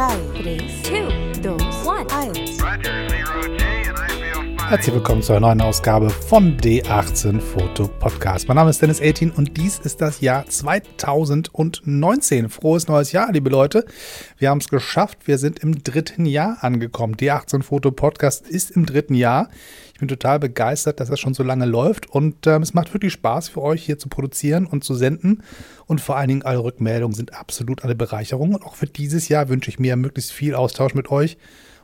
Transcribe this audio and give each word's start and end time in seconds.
3, 0.00 0.16
2, 0.42 0.56
1. 2.16 2.58
Herzlich 4.66 4.94
willkommen 4.94 5.20
zu 5.20 5.34
einer 5.34 5.48
neuen 5.48 5.60
Ausgabe 5.60 6.08
von 6.08 6.56
D18 6.56 7.38
Foto 7.38 7.86
Podcast. 7.86 8.48
Mein 8.48 8.54
Name 8.54 8.70
ist 8.70 8.80
Dennis 8.80 9.02
18 9.02 9.32
und 9.32 9.58
dies 9.58 9.78
ist 9.78 10.00
das 10.00 10.22
Jahr 10.22 10.46
2019. 10.46 12.48
Frohes 12.48 12.88
neues 12.88 13.12
Jahr, 13.12 13.30
liebe 13.30 13.50
Leute. 13.50 13.84
Wir 14.38 14.48
haben 14.48 14.60
es 14.60 14.70
geschafft. 14.70 15.26
Wir 15.26 15.36
sind 15.36 15.58
im 15.58 15.84
dritten 15.84 16.24
Jahr 16.24 16.64
angekommen. 16.64 17.16
D18 17.16 17.62
Foto 17.62 17.90
Podcast 17.90 18.48
ist 18.48 18.70
im 18.70 18.86
dritten 18.86 19.12
Jahr. 19.12 19.50
Ich 20.00 20.08
bin 20.08 20.08
total 20.08 20.38
begeistert, 20.38 20.98
dass 20.98 21.10
das 21.10 21.20
schon 21.20 21.34
so 21.34 21.42
lange 21.42 21.66
läuft 21.66 22.08
und 22.08 22.46
ähm, 22.46 22.62
es 22.62 22.72
macht 22.72 22.94
wirklich 22.94 23.12
Spaß 23.12 23.50
für 23.50 23.60
euch 23.60 23.84
hier 23.84 23.98
zu 23.98 24.08
produzieren 24.08 24.64
und 24.64 24.82
zu 24.82 24.94
senden. 24.94 25.42
Und 25.84 26.00
vor 26.00 26.16
allen 26.16 26.28
Dingen 26.28 26.42
alle 26.42 26.64
Rückmeldungen 26.64 27.14
sind 27.14 27.34
absolut 27.34 27.84
eine 27.84 27.94
Bereicherung. 27.94 28.54
Und 28.54 28.64
auch 28.64 28.76
für 28.76 28.86
dieses 28.86 29.28
Jahr 29.28 29.50
wünsche 29.50 29.68
ich 29.68 29.78
mir 29.78 29.96
möglichst 29.96 30.32
viel 30.32 30.54
Austausch 30.54 30.94
mit 30.94 31.10
euch 31.10 31.36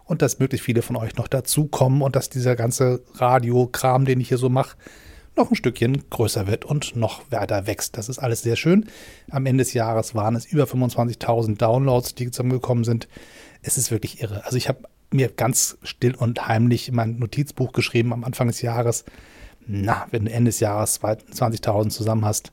und 0.06 0.22
dass 0.22 0.38
möglichst 0.38 0.64
viele 0.64 0.80
von 0.80 0.96
euch 0.96 1.16
noch 1.16 1.28
dazukommen 1.28 2.00
und 2.00 2.16
dass 2.16 2.30
dieser 2.30 2.56
ganze 2.56 3.02
Radiokram, 3.16 4.06
den 4.06 4.18
ich 4.20 4.28
hier 4.28 4.38
so 4.38 4.48
mache, 4.48 4.78
noch 5.36 5.50
ein 5.50 5.54
Stückchen 5.54 6.08
größer 6.08 6.46
wird 6.46 6.64
und 6.64 6.96
noch 6.96 7.20
weiter 7.30 7.66
wächst. 7.66 7.98
Das 7.98 8.08
ist 8.08 8.18
alles 8.18 8.40
sehr 8.40 8.56
schön. 8.56 8.86
Am 9.30 9.44
Ende 9.44 9.62
des 9.62 9.74
Jahres 9.74 10.14
waren 10.14 10.36
es 10.36 10.46
über 10.46 10.64
25.000 10.64 11.58
Downloads, 11.58 12.14
die 12.14 12.30
zusammengekommen 12.30 12.84
sind. 12.84 13.08
Es 13.60 13.76
ist 13.76 13.90
wirklich 13.90 14.22
irre. 14.22 14.42
Also 14.46 14.56
ich 14.56 14.70
habe 14.70 14.84
mir 15.12 15.28
ganz 15.28 15.78
still 15.82 16.14
und 16.14 16.48
heimlich 16.48 16.88
in 16.88 16.94
mein 16.94 17.18
Notizbuch 17.18 17.72
geschrieben 17.72 18.12
am 18.12 18.24
Anfang 18.24 18.48
des 18.48 18.62
Jahres, 18.62 19.04
na, 19.66 20.06
wenn 20.10 20.26
du 20.26 20.32
Ende 20.32 20.50
des 20.50 20.60
Jahres 20.60 21.00
20.000 21.00 21.90
zusammen 21.90 22.24
hast, 22.24 22.52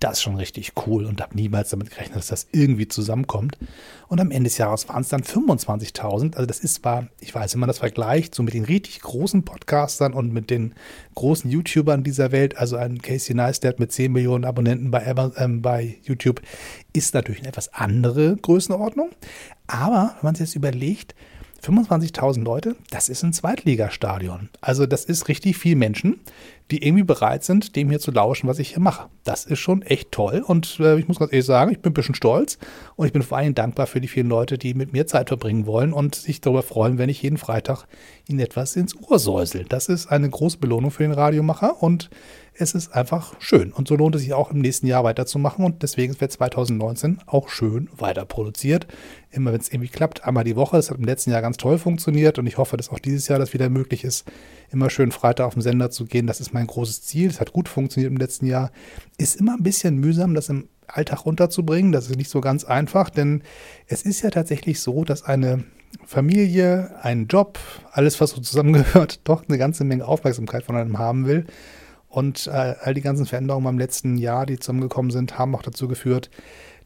das 0.00 0.12
ist 0.12 0.22
schon 0.22 0.36
richtig 0.36 0.72
cool 0.86 1.04
und 1.04 1.20
habe 1.20 1.36
niemals 1.36 1.70
damit 1.70 1.90
gerechnet, 1.90 2.16
dass 2.16 2.28
das 2.28 2.48
irgendwie 2.52 2.88
zusammenkommt. 2.88 3.58
Und 4.08 4.18
am 4.18 4.30
Ende 4.30 4.48
des 4.48 4.56
Jahres 4.56 4.88
waren 4.88 5.02
es 5.02 5.10
dann 5.10 5.22
25.000. 5.22 6.36
Also 6.36 6.46
das 6.46 6.60
ist 6.60 6.76
zwar, 6.76 7.08
ich 7.20 7.34
weiß, 7.34 7.52
wenn 7.52 7.60
man 7.60 7.68
das 7.68 7.78
vergleicht, 7.78 8.34
so 8.34 8.42
mit 8.42 8.54
den 8.54 8.64
richtig 8.64 9.00
großen 9.02 9.44
Podcastern 9.44 10.14
und 10.14 10.32
mit 10.32 10.48
den 10.48 10.74
großen 11.14 11.50
YouTubern 11.50 12.02
dieser 12.02 12.32
Welt, 12.32 12.56
also 12.56 12.76
ein 12.76 13.02
Casey 13.02 13.34
Neistat 13.34 13.78
mit 13.78 13.92
10 13.92 14.10
Millionen 14.10 14.46
Abonnenten 14.46 14.90
bei, 14.90 15.02
äh, 15.04 15.48
bei 15.48 15.98
YouTube, 16.02 16.40
ist 16.94 17.12
natürlich 17.12 17.40
eine 17.40 17.48
etwas 17.48 17.72
andere 17.74 18.36
Größenordnung. 18.36 19.10
Aber 19.66 20.14
wenn 20.16 20.28
man 20.28 20.34
sich 20.34 20.48
jetzt 20.48 20.56
überlegt, 20.56 21.14
25.000 21.64 22.42
Leute, 22.42 22.76
das 22.90 23.08
ist 23.08 23.22
ein 23.22 23.32
Zweitligastadion. 23.32 24.48
Also 24.60 24.86
das 24.86 25.04
ist 25.04 25.28
richtig 25.28 25.58
viel 25.58 25.76
Menschen, 25.76 26.20
die 26.70 26.84
irgendwie 26.84 27.04
bereit 27.04 27.44
sind, 27.44 27.76
dem 27.76 27.90
hier 27.90 28.00
zu 28.00 28.10
lauschen, 28.10 28.48
was 28.48 28.58
ich 28.58 28.70
hier 28.70 28.80
mache. 28.80 29.08
Das 29.24 29.44
ist 29.44 29.58
schon 29.58 29.82
echt 29.82 30.12
toll 30.12 30.42
und 30.46 30.78
äh, 30.80 30.98
ich 30.98 31.08
muss 31.08 31.18
ganz 31.18 31.32
ehrlich 31.32 31.46
sagen, 31.46 31.72
ich 31.72 31.80
bin 31.80 31.90
ein 31.90 31.94
bisschen 31.94 32.14
stolz 32.14 32.58
und 32.96 33.06
ich 33.06 33.12
bin 33.12 33.22
vor 33.22 33.38
allem 33.38 33.54
dankbar 33.54 33.86
für 33.86 34.00
die 34.00 34.08
vielen 34.08 34.28
Leute, 34.28 34.56
die 34.56 34.74
mit 34.74 34.92
mir 34.92 35.06
Zeit 35.06 35.28
verbringen 35.28 35.66
wollen 35.66 35.92
und 35.92 36.14
sich 36.14 36.40
darüber 36.40 36.62
freuen, 36.62 36.98
wenn 36.98 37.08
ich 37.08 37.22
jeden 37.22 37.38
Freitag 37.38 37.86
ihnen 38.28 38.40
etwas 38.40 38.76
ins 38.76 38.96
Ohr 38.96 39.18
säusel. 39.18 39.64
Das 39.68 39.88
ist 39.88 40.06
eine 40.06 40.30
große 40.30 40.58
Belohnung 40.58 40.90
für 40.90 41.02
den 41.02 41.12
Radiomacher 41.12 41.82
und 41.82 42.08
es 42.60 42.74
ist 42.74 42.94
einfach 42.94 43.34
schön. 43.40 43.72
Und 43.72 43.88
so 43.88 43.96
lohnt 43.96 44.14
es 44.14 44.22
sich 44.22 44.34
auch 44.34 44.50
im 44.50 44.58
nächsten 44.58 44.86
Jahr 44.86 45.04
weiterzumachen. 45.04 45.64
Und 45.64 45.82
deswegen 45.82 46.20
wird 46.20 46.32
2019 46.32 47.18
auch 47.26 47.48
schön 47.48 47.88
weiter 47.96 48.24
produziert. 48.24 48.86
Immer 49.30 49.52
wenn 49.52 49.60
es 49.60 49.68
irgendwie 49.68 49.88
klappt, 49.88 50.24
einmal 50.24 50.44
die 50.44 50.56
Woche. 50.56 50.76
Das 50.76 50.90
hat 50.90 50.98
im 50.98 51.04
letzten 51.04 51.30
Jahr 51.30 51.42
ganz 51.42 51.56
toll 51.56 51.78
funktioniert. 51.78 52.38
Und 52.38 52.46
ich 52.46 52.58
hoffe, 52.58 52.76
dass 52.76 52.90
auch 52.90 52.98
dieses 52.98 53.28
Jahr 53.28 53.38
das 53.38 53.54
wieder 53.54 53.68
möglich 53.70 54.04
ist, 54.04 54.30
immer 54.70 54.90
schön 54.90 55.10
Freitag 55.10 55.46
auf 55.46 55.54
den 55.54 55.62
Sender 55.62 55.90
zu 55.90 56.04
gehen. 56.04 56.26
Das 56.26 56.40
ist 56.40 56.52
mein 56.52 56.66
großes 56.66 57.02
Ziel. 57.02 57.30
Es 57.30 57.40
hat 57.40 57.52
gut 57.52 57.68
funktioniert 57.68 58.10
im 58.10 58.18
letzten 58.18 58.46
Jahr. 58.46 58.70
Ist 59.16 59.36
immer 59.36 59.54
ein 59.54 59.62
bisschen 59.62 59.96
mühsam, 59.96 60.34
das 60.34 60.48
im 60.48 60.68
Alltag 60.86 61.24
runterzubringen. 61.24 61.92
Das 61.92 62.10
ist 62.10 62.16
nicht 62.16 62.30
so 62.30 62.40
ganz 62.40 62.64
einfach, 62.64 63.10
denn 63.10 63.42
es 63.86 64.02
ist 64.02 64.22
ja 64.22 64.30
tatsächlich 64.30 64.80
so, 64.80 65.04
dass 65.04 65.22
eine 65.22 65.64
Familie, 66.06 66.90
ein 67.02 67.26
Job, 67.26 67.58
alles, 67.92 68.20
was 68.20 68.30
so 68.30 68.40
zusammengehört, 68.40 69.20
doch 69.24 69.44
eine 69.48 69.58
ganze 69.58 69.84
Menge 69.84 70.06
Aufmerksamkeit 70.06 70.64
von 70.64 70.76
einem 70.76 70.98
haben 70.98 71.26
will. 71.26 71.46
Und 72.10 72.48
äh, 72.48 72.74
all 72.80 72.92
die 72.92 73.00
ganzen 73.00 73.24
Veränderungen 73.24 73.64
beim 73.64 73.78
letzten 73.78 74.18
Jahr, 74.18 74.44
die 74.44 74.58
zusammengekommen 74.58 75.12
sind, 75.12 75.38
haben 75.38 75.54
auch 75.54 75.62
dazu 75.62 75.88
geführt, 75.88 76.28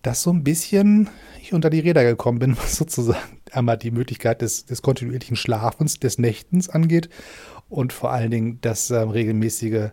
dass 0.02 0.22
so 0.22 0.30
ein 0.30 0.44
bisschen 0.44 1.08
ich 1.40 1.54
unter 1.54 1.70
die 1.70 1.80
Räder 1.80 2.04
gekommen 2.04 2.38
bin, 2.38 2.56
was 2.62 2.76
sozusagen 2.76 3.40
einmal 3.50 3.78
die 3.78 3.90
Möglichkeit 3.90 4.42
des, 4.42 4.66
des 4.66 4.82
kontinuierlichen 4.82 5.36
Schlafens, 5.36 5.98
des 5.98 6.18
Nächtens 6.18 6.68
angeht. 6.68 7.08
Und 7.70 7.94
vor 7.94 8.12
allen 8.12 8.30
Dingen 8.30 8.58
das 8.60 8.90
ähm, 8.90 9.08
regelmäßige 9.08 9.88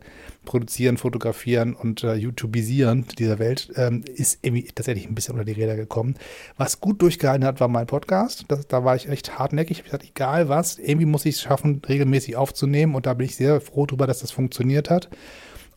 Produzieren, 0.46 0.98
Fotografieren 0.98 1.76
und 1.76 2.04
äh, 2.04 2.16
YouTubisieren 2.16 3.06
dieser 3.20 3.38
Welt 3.38 3.72
ähm, 3.76 4.04
ist 4.16 4.40
irgendwie 4.42 4.64
tatsächlich 4.64 5.08
ein 5.08 5.14
bisschen 5.14 5.34
unter 5.34 5.46
die 5.46 5.52
Räder 5.52 5.76
gekommen. 5.76 6.16
Was 6.58 6.80
gut 6.80 7.02
durchgehalten 7.02 7.46
hat, 7.46 7.60
war 7.60 7.68
mein 7.68 7.88
Podcast. 7.88 8.46
Das, 8.48 8.68
da 8.68 8.84
war 8.84 8.96
ich 8.96 9.08
echt 9.08 9.38
hartnäckig. 9.38 9.72
Ich 9.72 9.80
habe 9.80 9.98
gesagt, 9.98 10.10
egal 10.10 10.50
was, 10.50 10.80
irgendwie 10.80 11.06
muss 11.06 11.26
ich 11.26 11.36
es 11.36 11.42
schaffen, 11.42 11.82
regelmäßig 11.88 12.36
aufzunehmen 12.36 12.96
und 12.96 13.06
da 13.06 13.14
bin 13.14 13.26
ich 13.26 13.36
sehr 13.36 13.62
froh 13.62 13.86
darüber, 13.86 14.08
dass 14.08 14.20
das 14.20 14.32
funktioniert 14.32 14.90
hat. 14.90 15.10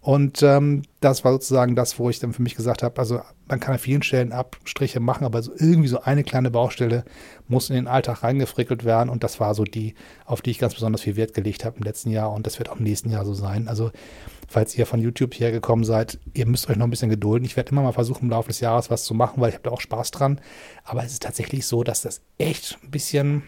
Und 0.04 0.42
ähm, 0.42 0.82
das 1.00 1.24
war 1.24 1.32
sozusagen 1.32 1.76
das, 1.76 1.98
wo 1.98 2.10
ich 2.10 2.18
dann 2.18 2.34
für 2.34 2.42
mich 2.42 2.56
gesagt 2.56 2.82
habe, 2.82 3.00
also 3.00 3.22
man 3.46 3.58
kann 3.58 3.72
an 3.72 3.78
vielen 3.78 4.02
Stellen 4.02 4.32
Abstriche 4.32 5.00
machen, 5.00 5.24
aber 5.24 5.40
so 5.40 5.50
irgendwie 5.56 5.88
so 5.88 6.02
eine 6.02 6.24
kleine 6.24 6.50
Baustelle 6.50 7.04
muss 7.48 7.70
in 7.70 7.76
den 7.76 7.86
Alltag 7.88 8.22
reingefrickelt 8.22 8.84
werden. 8.84 9.08
Und 9.08 9.24
das 9.24 9.40
war 9.40 9.54
so 9.54 9.64
die, 9.64 9.94
auf 10.26 10.42
die 10.42 10.50
ich 10.50 10.58
ganz 10.58 10.74
besonders 10.74 11.00
viel 11.00 11.16
Wert 11.16 11.32
gelegt 11.32 11.64
habe 11.64 11.78
im 11.78 11.84
letzten 11.84 12.10
Jahr. 12.10 12.34
Und 12.34 12.46
das 12.46 12.58
wird 12.58 12.68
auch 12.68 12.76
im 12.76 12.84
nächsten 12.84 13.08
Jahr 13.08 13.24
so 13.24 13.32
sein. 13.32 13.66
Also 13.66 13.92
falls 14.48 14.76
ihr 14.76 14.86
von 14.86 15.00
YouTube 15.00 15.34
hierher 15.34 15.52
gekommen 15.52 15.84
seid, 15.84 16.18
ihr 16.32 16.46
müsst 16.46 16.68
euch 16.68 16.76
noch 16.76 16.86
ein 16.86 16.90
bisschen 16.90 17.10
gedulden. 17.10 17.44
Ich 17.44 17.56
werde 17.56 17.72
immer 17.72 17.82
mal 17.82 17.92
versuchen, 17.92 18.24
im 18.24 18.30
Laufe 18.30 18.48
des 18.48 18.60
Jahres 18.60 18.90
was 18.90 19.04
zu 19.04 19.14
machen, 19.14 19.40
weil 19.40 19.50
ich 19.50 19.54
habe 19.54 19.64
da 19.64 19.70
auch 19.70 19.80
Spaß 19.80 20.10
dran. 20.10 20.40
Aber 20.84 21.04
es 21.04 21.12
ist 21.12 21.22
tatsächlich 21.22 21.66
so, 21.66 21.82
dass 21.82 22.02
das 22.02 22.20
echt 22.38 22.78
ein 22.82 22.90
bisschen 22.90 23.42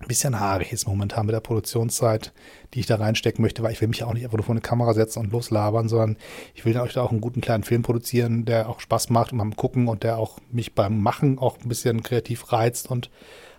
ein 0.00 0.08
bisschen 0.08 0.38
haarig 0.38 0.72
ist 0.72 0.86
momentan 0.86 1.24
mit 1.24 1.34
der 1.34 1.40
Produktionszeit, 1.40 2.34
die 2.74 2.80
ich 2.80 2.86
da 2.86 2.96
reinstecken 2.96 3.40
möchte, 3.42 3.62
weil 3.62 3.72
ich 3.72 3.80
will 3.80 3.88
mich 3.88 4.04
auch 4.04 4.12
nicht 4.12 4.24
einfach 4.24 4.36
nur 4.36 4.44
vor 4.44 4.52
eine 4.52 4.60
Kamera 4.60 4.92
setzen 4.92 5.20
und 5.20 5.32
loslabern, 5.32 5.88
sondern 5.88 6.16
ich 6.54 6.66
will 6.66 6.78
euch 6.78 6.92
da 6.92 7.02
auch 7.02 7.12
einen 7.12 7.22
guten 7.22 7.40
kleinen 7.40 7.64
Film 7.64 7.82
produzieren, 7.82 8.44
der 8.44 8.68
auch 8.68 8.80
Spaß 8.80 9.08
macht 9.08 9.32
und 9.32 9.38
beim 9.38 9.56
Gucken 9.56 9.88
und 9.88 10.02
der 10.02 10.18
auch 10.18 10.38
mich 10.50 10.74
beim 10.74 11.00
Machen 11.00 11.38
auch 11.38 11.58
ein 11.58 11.68
bisschen 11.68 12.02
kreativ 12.02 12.52
reizt 12.52 12.90
und 12.90 13.10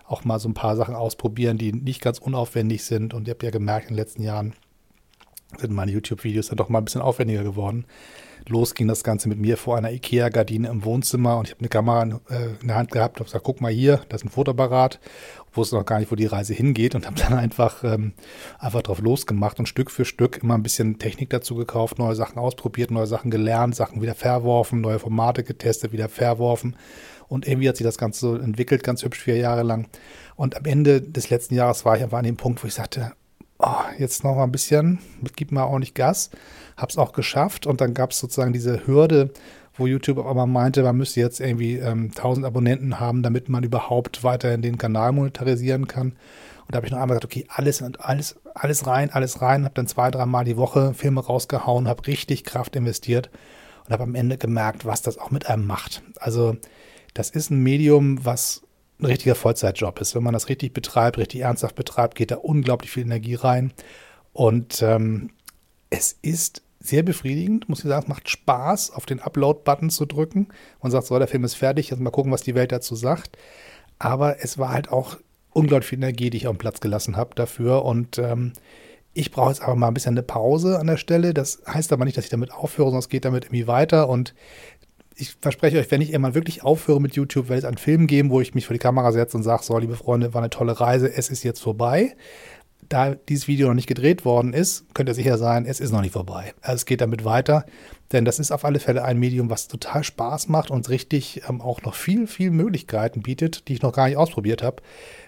auch 0.06 0.26
mal 0.26 0.40
so 0.40 0.48
ein 0.48 0.54
paar 0.54 0.76
Sachen 0.76 0.96
ausprobieren, 0.96 1.58
die 1.58 1.74
nicht 1.74 2.02
ganz 2.02 2.20
unaufwendig 2.20 2.84
sind. 2.84 3.14
Und 3.14 3.28
ihr 3.28 3.32
habt 3.32 3.44
ja 3.44 3.50
gemerkt, 3.50 3.90
in 3.90 3.96
den 3.96 3.98
letzten 3.98 4.22
Jahren 4.22 4.54
sind 5.59 5.73
meine 5.73 5.91
YouTube-Videos 5.91 6.47
dann 6.47 6.57
doch 6.57 6.69
mal 6.69 6.79
ein 6.79 6.85
bisschen 6.85 7.01
aufwendiger 7.01 7.44
geworden. 7.44 7.85
Los 8.47 8.75
ging 8.75 8.88
das 8.88 9.03
Ganze 9.03 9.28
mit 9.28 9.40
mir 9.40 9.57
vor 9.57 9.78
einer 9.78 9.91
IKEA-Gardine 9.91 10.69
im 10.69 10.85
Wohnzimmer 10.85 11.38
und 11.38 11.47
ich 11.47 11.51
habe 11.51 11.62
eine 11.62 11.69
Kamera 11.69 12.03
in, 12.03 12.12
äh, 12.29 12.62
in 12.62 12.68
der 12.68 12.78
Hand 12.78 12.91
gehabt 12.91 13.19
und 13.19 13.25
gesagt, 13.25 13.44
guck 13.44 13.59
mal 13.59 13.72
hier, 13.72 14.01
das 14.09 14.22
ist 14.22 14.25
ein 14.28 14.29
Fotoapparat 14.29 15.00
wusste 15.57 15.75
noch 15.75 15.85
gar 15.85 16.00
nicht, 16.00 16.12
wo 16.12 16.16
die 16.16 16.28
Reise 16.28 16.53
hingeht 16.53 16.95
und 16.95 17.06
habe 17.06 17.19
dann 17.19 17.34
einfach, 17.38 17.84
ähm, 17.84 18.13
einfach 18.59 18.84
drauf 18.84 19.00
losgemacht 19.00 19.59
und 19.59 19.68
Stück 19.68 19.91
für 19.91 20.06
Stück 20.06 20.38
immer 20.41 20.53
ein 20.53 20.63
bisschen 20.63 21.00
Technik 21.00 21.31
dazu 21.31 21.56
gekauft, 21.56 22.00
neue 22.00 22.16
Sachen 22.16 22.38
ausprobiert, 22.38 22.91
neue 22.91 23.07
Sachen 23.07 23.31
gelernt, 23.31 23.75
Sachen 23.75 24.01
wieder 24.01 24.16
verworfen, 24.16 24.79
neue 24.79 25.00
Formate 25.00 25.44
getestet, 25.44 25.91
wieder 25.91 26.07
verworfen. 26.07 26.78
Und 27.28 27.45
irgendwie 27.45 27.68
hat 27.68 27.75
sich 27.75 27.84
das 27.84 27.97
Ganze 27.97 28.19
so 28.22 28.35
entwickelt, 28.35 28.84
ganz 28.84 29.03
hübsch 29.03 29.19
vier 29.19 29.35
Jahre 29.35 29.63
lang. 29.63 29.89
Und 30.38 30.56
am 30.56 30.63
Ende 30.63 31.01
des 31.01 31.29
letzten 31.29 31.56
Jahres 31.56 31.84
war 31.84 31.97
ich 31.97 32.03
einfach 32.03 32.19
an 32.19 32.24
dem 32.24 32.38
Punkt, 32.38 32.63
wo 32.63 32.68
ich 32.68 32.74
sagte, 32.74 33.12
oh, 33.59 33.81
jetzt 33.97 34.23
noch 34.23 34.35
mal 34.35 34.44
ein 34.44 34.51
bisschen, 34.51 35.00
gib 35.35 35.51
mal 35.51 35.66
ordentlich 35.66 35.94
Gas. 35.94 36.29
Hab's 36.75 36.97
auch 36.97 37.13
geschafft 37.13 37.66
und 37.66 37.81
dann 37.81 37.94
gab 37.94 38.12
es 38.12 38.19
sozusagen 38.19 38.53
diese 38.53 38.85
Hürde, 38.85 39.31
wo 39.75 39.88
YouTube 39.88 40.25
einmal 40.25 40.47
meinte, 40.47 40.84
man 40.84 40.97
müsste 40.97 41.19
jetzt 41.19 41.40
irgendwie 41.40 41.78
ähm, 41.78 42.12
1000 42.16 42.45
Abonnenten 42.45 43.00
haben, 43.00 43.23
damit 43.23 43.50
man 43.50 43.63
überhaupt 43.63 44.23
weiterhin 44.23 44.62
den 44.62 44.78
Kanal 44.78 45.12
monetarisieren 45.12 45.88
kann. 45.88 46.13
Und 46.68 46.73
da 46.73 46.78
habe 46.78 46.88
ich 46.88 46.91
noch 46.91 47.00
einmal 47.00 47.18
gesagt, 47.18 47.25
okay, 47.25 47.45
alles, 47.47 47.81
alles, 48.00 48.35
alles 48.53 48.88
rein, 48.88 49.09
alles 49.12 49.41
rein. 49.41 49.63
Habe 49.63 49.75
dann 49.75 49.88
zwei, 49.88 50.12
dreimal 50.12 50.44
die 50.45 50.57
Woche 50.57 50.94
Filme 50.94 51.24
rausgehauen, 51.24 51.88
habe 51.88 52.07
richtig 52.07 52.44
Kraft 52.44 52.75
investiert 52.75 53.29
und 53.85 53.94
habe 53.94 54.03
am 54.03 54.16
Ende 54.16 54.38
gemerkt, 54.38 54.85
was 54.85 55.01
das 55.01 55.18
auch 55.18 55.31
mit 55.31 55.50
einem 55.50 55.66
macht. 55.66 56.03
Also 56.19 56.57
das 57.13 57.29
ist 57.29 57.51
ein 57.51 57.63
Medium, 57.63 58.24
was 58.25 58.63
ein 59.00 59.06
richtiger 59.06 59.36
Vollzeitjob 59.36 60.00
ist. 60.02 60.16
Wenn 60.16 60.24
man 60.24 60.34
das 60.34 60.50
richtig 60.50 60.74
betreibt, 60.74 61.18
richtig 61.18 61.42
ernsthaft 61.42 61.76
betreibt, 61.76 62.16
geht 62.16 62.32
da 62.32 62.36
unglaublich 62.36 62.92
viel 62.92 63.04
Energie 63.04 63.36
rein. 63.36 63.72
Und 64.34 64.82
ähm, 64.82 65.32
es 65.90 66.18
ist 66.22 66.64
sehr 66.80 67.04
befriedigend, 67.04 67.70
muss 67.70 67.80
ich 67.80 67.86
sagen. 67.86 68.04
Es 68.04 68.08
macht 68.08 68.30
Spaß, 68.30 68.92
auf 68.92 69.06
den 69.06 69.20
Upload-Button 69.20 69.90
zu 69.90 70.06
drücken. 70.06 70.48
Man 70.82 70.92
sagt, 70.92 71.08
so, 71.08 71.18
der 71.18 71.28
Film 71.28 71.44
ist 71.44 71.56
fertig, 71.56 71.90
jetzt 71.90 72.00
mal 72.00 72.12
gucken, 72.12 72.32
was 72.32 72.42
die 72.42 72.56
Welt 72.56 72.72
dazu 72.72 72.96
sagt. 72.96 73.38
Aber 74.00 74.44
es 74.44 74.58
war 74.58 74.70
halt 74.70 74.92
auch 74.92 75.18
unglaublich 75.54 75.90
viel 75.90 75.98
Energie, 75.98 76.30
die 76.30 76.38
ich 76.38 76.48
auf 76.48 76.56
den 76.56 76.60
Platz 76.60 76.80
gelassen 76.80 77.18
habe 77.18 77.36
dafür. 77.36 77.84
Und 77.84 78.18
ähm, 78.20 78.54
ich 79.14 79.32
brauche 79.32 79.50
jetzt 79.50 79.62
aber 79.62 79.76
mal 79.76 79.88
ein 79.88 79.96
bisschen 79.96 80.14
eine 80.14 80.24
Pause 80.24 80.80
an 80.80 80.88
der 80.88 80.98
Stelle. 80.98 81.34
Das 81.34 81.62
heißt 81.68 81.92
aber 81.92 82.06
nicht, 82.06 82.18
dass 82.18 82.26
ich 82.26 82.30
damit 82.32 82.52
aufhöre, 82.52 82.90
sondern 82.90 83.00
es 83.00 83.10
geht 83.10 83.26
damit 83.26 83.46
irgendwie 83.46 83.68
weiter. 83.68 84.10
Und 84.10 84.36
ich 85.18 85.36
verspreche 85.42 85.80
euch, 85.80 85.90
wenn 85.92 86.02
ich 86.02 86.12
irgendwann 86.12 86.36
wirklich 86.36 86.64
aufhöre 86.64 87.02
mit 87.02 87.16
YouTube, 87.16 87.50
werde 87.50 87.60
es 87.60 87.66
einen 87.66 87.78
Film 87.78 88.08
geben, 88.08 88.30
wo 88.30 88.40
ich 88.40 88.54
mich 88.54 88.66
vor 88.66 88.74
die 88.74 88.80
Kamera 88.80 89.12
setze 89.12 89.36
und 89.36 89.44
sage, 89.44 89.64
so, 89.64 89.78
liebe 89.78 89.96
Freunde, 89.96 90.34
war 90.34 90.42
eine 90.42 90.50
tolle 90.50 90.80
Reise, 90.80 91.12
es 91.12 91.30
ist 91.30 91.44
jetzt 91.44 91.60
vorbei 91.60 92.16
da 92.90 93.16
dieses 93.16 93.48
Video 93.48 93.68
noch 93.68 93.74
nicht 93.74 93.88
gedreht 93.88 94.25
worden 94.25 94.54
ist, 94.54 94.86
könnt 94.94 95.10
ihr 95.10 95.16
sicher 95.16 95.38
sein, 95.38 95.66
es 95.66 95.80
ist 95.80 95.92
noch 95.92 96.02
nicht 96.02 96.14
vorbei. 96.14 96.54
Also 96.62 96.75
es 96.75 96.86
geht 96.86 97.02
damit 97.02 97.25
weiter, 97.25 97.66
denn 98.12 98.25
das 98.25 98.40
ist 98.40 98.52
auf 98.52 98.66
alle 98.66 98.80
Fälle 98.80 99.04
ein 99.04 99.18
Medium, 99.18 99.50
was 99.50 99.68
total 99.68 100.04
Spaß 100.04 100.48
macht 100.48 100.72
und 100.72 100.90
richtig 100.90 101.42
ähm, 101.50 101.62
auch 101.62 101.81
noch 101.81 101.96
viel, 101.96 102.28
viel 102.28 102.52
Möglichkeiten 102.52 103.22
bietet, 103.22 103.68
die 103.68 103.74
ich 103.74 103.81
noch 103.81 103.94
gar 103.94 104.08
nicht 104.08 104.18
ausprobiert 104.18 104.63
habe. 104.63 104.81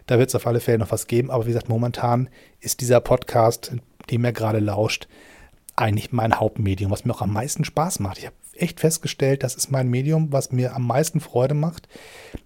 Da 0.05 0.17
wird 0.17 0.29
es 0.29 0.35
auf 0.35 0.47
alle 0.47 0.59
Fälle 0.59 0.79
noch 0.79 0.91
was 0.91 1.07
geben. 1.07 1.29
Aber 1.31 1.45
wie 1.45 1.49
gesagt, 1.49 1.69
momentan 1.69 2.29
ist 2.61 2.81
dieser 2.81 3.01
Podcast, 3.01 3.73
dem 4.09 4.23
er 4.23 4.33
gerade 4.33 4.59
lauscht, 4.59 5.07
eigentlich 5.75 6.11
mein 6.11 6.39
Hauptmedium, 6.39 6.91
was 6.91 7.05
mir 7.05 7.13
auch 7.13 7.21
am 7.21 7.33
meisten 7.33 7.63
Spaß 7.63 7.99
macht. 7.99 8.17
Ich 8.17 8.25
habe 8.25 8.35
echt 8.61 8.79
festgestellt, 8.79 9.43
das 9.43 9.55
ist 9.55 9.71
mein 9.71 9.89
Medium, 9.89 10.31
was 10.31 10.51
mir 10.51 10.75
am 10.75 10.85
meisten 10.87 11.19
Freude 11.19 11.53
macht. 11.53 11.87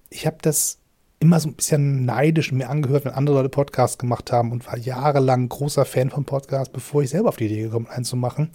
Ich 0.10 0.26
habe 0.26 0.38
das 0.42 0.80
immer 1.24 1.40
so 1.40 1.48
ein 1.48 1.54
bisschen 1.54 2.06
neidisch 2.06 2.52
mir 2.52 2.70
angehört, 2.70 3.06
wenn 3.06 3.14
andere 3.14 3.38
Leute 3.38 3.50
Podcasts 3.50 3.98
gemacht 3.98 4.32
haben 4.32 4.52
und 4.52 4.68
war 4.68 4.78
jahrelang 4.78 5.48
großer 5.48 5.86
Fan 5.86 6.10
von 6.10 6.26
Podcasts, 6.26 6.72
bevor 6.72 7.02
ich 7.02 7.12
selber 7.12 7.30
auf 7.30 7.38
die 7.38 7.46
Idee 7.46 7.62
gekommen 7.62 7.86
bin, 7.86 7.94
einen 7.94 8.04
zu 8.04 8.18
machen, 8.18 8.50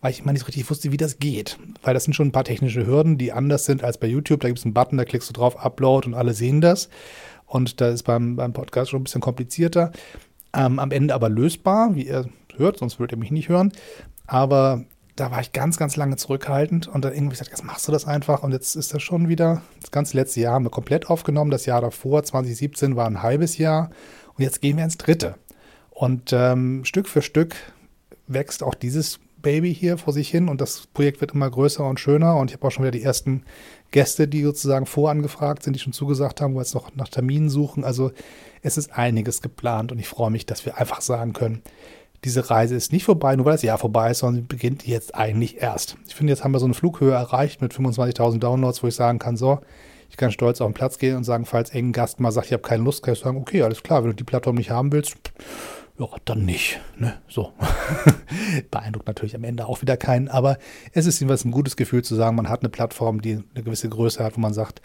weil 0.00 0.10
ich 0.10 0.20
immer 0.20 0.32
nicht 0.32 0.40
so 0.40 0.46
richtig 0.46 0.68
wusste, 0.68 0.90
wie 0.90 0.96
das 0.96 1.20
geht. 1.20 1.58
Weil 1.82 1.94
das 1.94 2.04
sind 2.04 2.14
schon 2.14 2.28
ein 2.28 2.32
paar 2.32 2.44
technische 2.44 2.86
Hürden, 2.86 3.18
die 3.18 3.32
anders 3.32 3.64
sind 3.66 3.84
als 3.84 3.98
bei 3.98 4.08
YouTube. 4.08 4.40
Da 4.40 4.48
gibt 4.48 4.58
es 4.58 4.64
einen 4.64 4.74
Button, 4.74 4.98
da 4.98 5.04
klickst 5.04 5.28
du 5.28 5.32
drauf, 5.32 5.64
Upload 5.64 6.08
und 6.08 6.14
alle 6.14 6.34
sehen 6.34 6.60
das. 6.60 6.88
Und 7.46 7.80
da 7.80 7.88
ist 7.88 8.02
beim, 8.02 8.34
beim 8.34 8.52
Podcast 8.52 8.90
schon 8.90 9.00
ein 9.00 9.04
bisschen 9.04 9.20
komplizierter. 9.20 9.92
Ähm, 10.52 10.80
am 10.80 10.90
Ende 10.90 11.14
aber 11.14 11.28
lösbar, 11.28 11.94
wie 11.94 12.08
ihr 12.08 12.28
hört, 12.56 12.78
sonst 12.78 12.98
würdet 12.98 13.16
ihr 13.16 13.20
mich 13.20 13.30
nicht 13.30 13.48
hören. 13.48 13.72
Aber 14.26 14.84
da 15.18 15.32
war 15.32 15.40
ich 15.40 15.52
ganz, 15.52 15.78
ganz 15.78 15.96
lange 15.96 16.16
zurückhaltend 16.16 16.86
und 16.86 17.04
dann 17.04 17.12
irgendwie 17.12 17.30
gesagt, 17.30 17.50
jetzt 17.50 17.64
machst 17.64 17.88
du 17.88 17.92
das 17.92 18.06
einfach 18.06 18.44
und 18.44 18.52
jetzt 18.52 18.76
ist 18.76 18.94
das 18.94 19.02
schon 19.02 19.28
wieder, 19.28 19.62
das 19.80 19.90
ganze 19.90 20.16
letzte 20.16 20.40
Jahr 20.40 20.54
haben 20.54 20.64
wir 20.64 20.70
komplett 20.70 21.10
aufgenommen, 21.10 21.50
das 21.50 21.66
Jahr 21.66 21.80
davor, 21.80 22.22
2017, 22.22 22.94
war 22.94 23.06
ein 23.06 23.22
halbes 23.22 23.58
Jahr 23.58 23.90
und 24.36 24.44
jetzt 24.44 24.60
gehen 24.60 24.76
wir 24.76 24.84
ins 24.84 24.96
dritte. 24.96 25.34
Und 25.90 26.32
ähm, 26.32 26.84
Stück 26.84 27.08
für 27.08 27.22
Stück 27.22 27.56
wächst 28.28 28.62
auch 28.62 28.74
dieses 28.74 29.18
Baby 29.42 29.74
hier 29.74 29.98
vor 29.98 30.12
sich 30.12 30.28
hin 30.28 30.48
und 30.48 30.60
das 30.60 30.86
Projekt 30.86 31.20
wird 31.20 31.32
immer 31.32 31.50
größer 31.50 31.84
und 31.84 31.98
schöner 31.98 32.36
und 32.36 32.50
ich 32.50 32.56
habe 32.56 32.68
auch 32.68 32.70
schon 32.70 32.84
wieder 32.84 32.92
die 32.92 33.02
ersten 33.02 33.42
Gäste, 33.90 34.28
die 34.28 34.44
sozusagen 34.44 34.86
vorangefragt 34.86 35.64
sind, 35.64 35.74
die 35.74 35.80
schon 35.80 35.92
zugesagt 35.92 36.40
haben, 36.40 36.54
wo 36.54 36.58
wir 36.58 36.62
jetzt 36.62 36.74
noch 36.74 36.94
nach 36.94 37.08
Terminen 37.08 37.48
suchen. 37.48 37.82
Also 37.82 38.12
es 38.62 38.76
ist 38.76 38.92
einiges 38.92 39.42
geplant 39.42 39.90
und 39.90 39.98
ich 39.98 40.06
freue 40.06 40.30
mich, 40.30 40.46
dass 40.46 40.64
wir 40.64 40.78
einfach 40.78 41.00
sagen 41.00 41.32
können, 41.32 41.62
diese 42.24 42.50
Reise 42.50 42.74
ist 42.74 42.92
nicht 42.92 43.04
vorbei, 43.04 43.36
nur 43.36 43.46
weil 43.46 43.52
das 43.52 43.62
Jahr 43.62 43.78
vorbei 43.78 44.10
ist, 44.10 44.18
sondern 44.18 44.42
sie 44.42 44.46
beginnt 44.46 44.86
jetzt 44.86 45.14
eigentlich 45.14 45.62
erst. 45.62 45.96
Ich 46.06 46.14
finde, 46.14 46.32
jetzt 46.32 46.44
haben 46.44 46.52
wir 46.52 46.58
so 46.58 46.64
eine 46.64 46.74
Flughöhe 46.74 47.12
erreicht 47.12 47.62
mit 47.62 47.72
25.000 47.72 48.38
Downloads, 48.38 48.82
wo 48.82 48.88
ich 48.88 48.94
sagen 48.94 49.18
kann, 49.18 49.36
so, 49.36 49.60
ich 50.10 50.16
kann 50.16 50.32
stolz 50.32 50.60
auf 50.60 50.68
den 50.68 50.74
Platz 50.74 50.98
gehen 50.98 51.16
und 51.16 51.24
sagen, 51.24 51.44
falls 51.44 51.70
irgendein 51.70 51.92
Gast 51.92 52.20
mal 52.20 52.32
sagt, 52.32 52.46
ich 52.46 52.52
habe 52.52 52.62
keine 52.62 52.82
Lust, 52.82 53.02
kann 53.02 53.14
ich 53.14 53.20
sagen, 53.20 53.38
okay, 53.38 53.62
alles 53.62 53.82
klar, 53.82 54.02
wenn 54.02 54.10
du 54.10 54.16
die 54.16 54.24
Plattform 54.24 54.56
nicht 54.56 54.70
haben 54.70 54.90
willst, 54.90 55.16
ja, 55.98 56.06
dann 56.24 56.44
nicht. 56.44 56.80
Ne? 56.96 57.14
So. 57.28 57.52
Beeindruckt 58.70 59.06
natürlich 59.06 59.34
am 59.34 59.44
Ende 59.44 59.66
auch 59.66 59.82
wieder 59.82 59.96
keinen, 59.96 60.28
aber 60.28 60.58
es 60.92 61.06
ist 61.06 61.20
jedenfalls 61.20 61.44
ein 61.44 61.50
gutes 61.50 61.76
Gefühl 61.76 62.02
zu 62.02 62.14
sagen, 62.14 62.36
man 62.36 62.48
hat 62.48 62.62
eine 62.62 62.68
Plattform, 62.68 63.20
die 63.20 63.42
eine 63.54 63.64
gewisse 63.64 63.88
Größe 63.88 64.22
hat, 64.22 64.36
wo 64.36 64.40
man 64.40 64.54
sagt, 64.54 64.80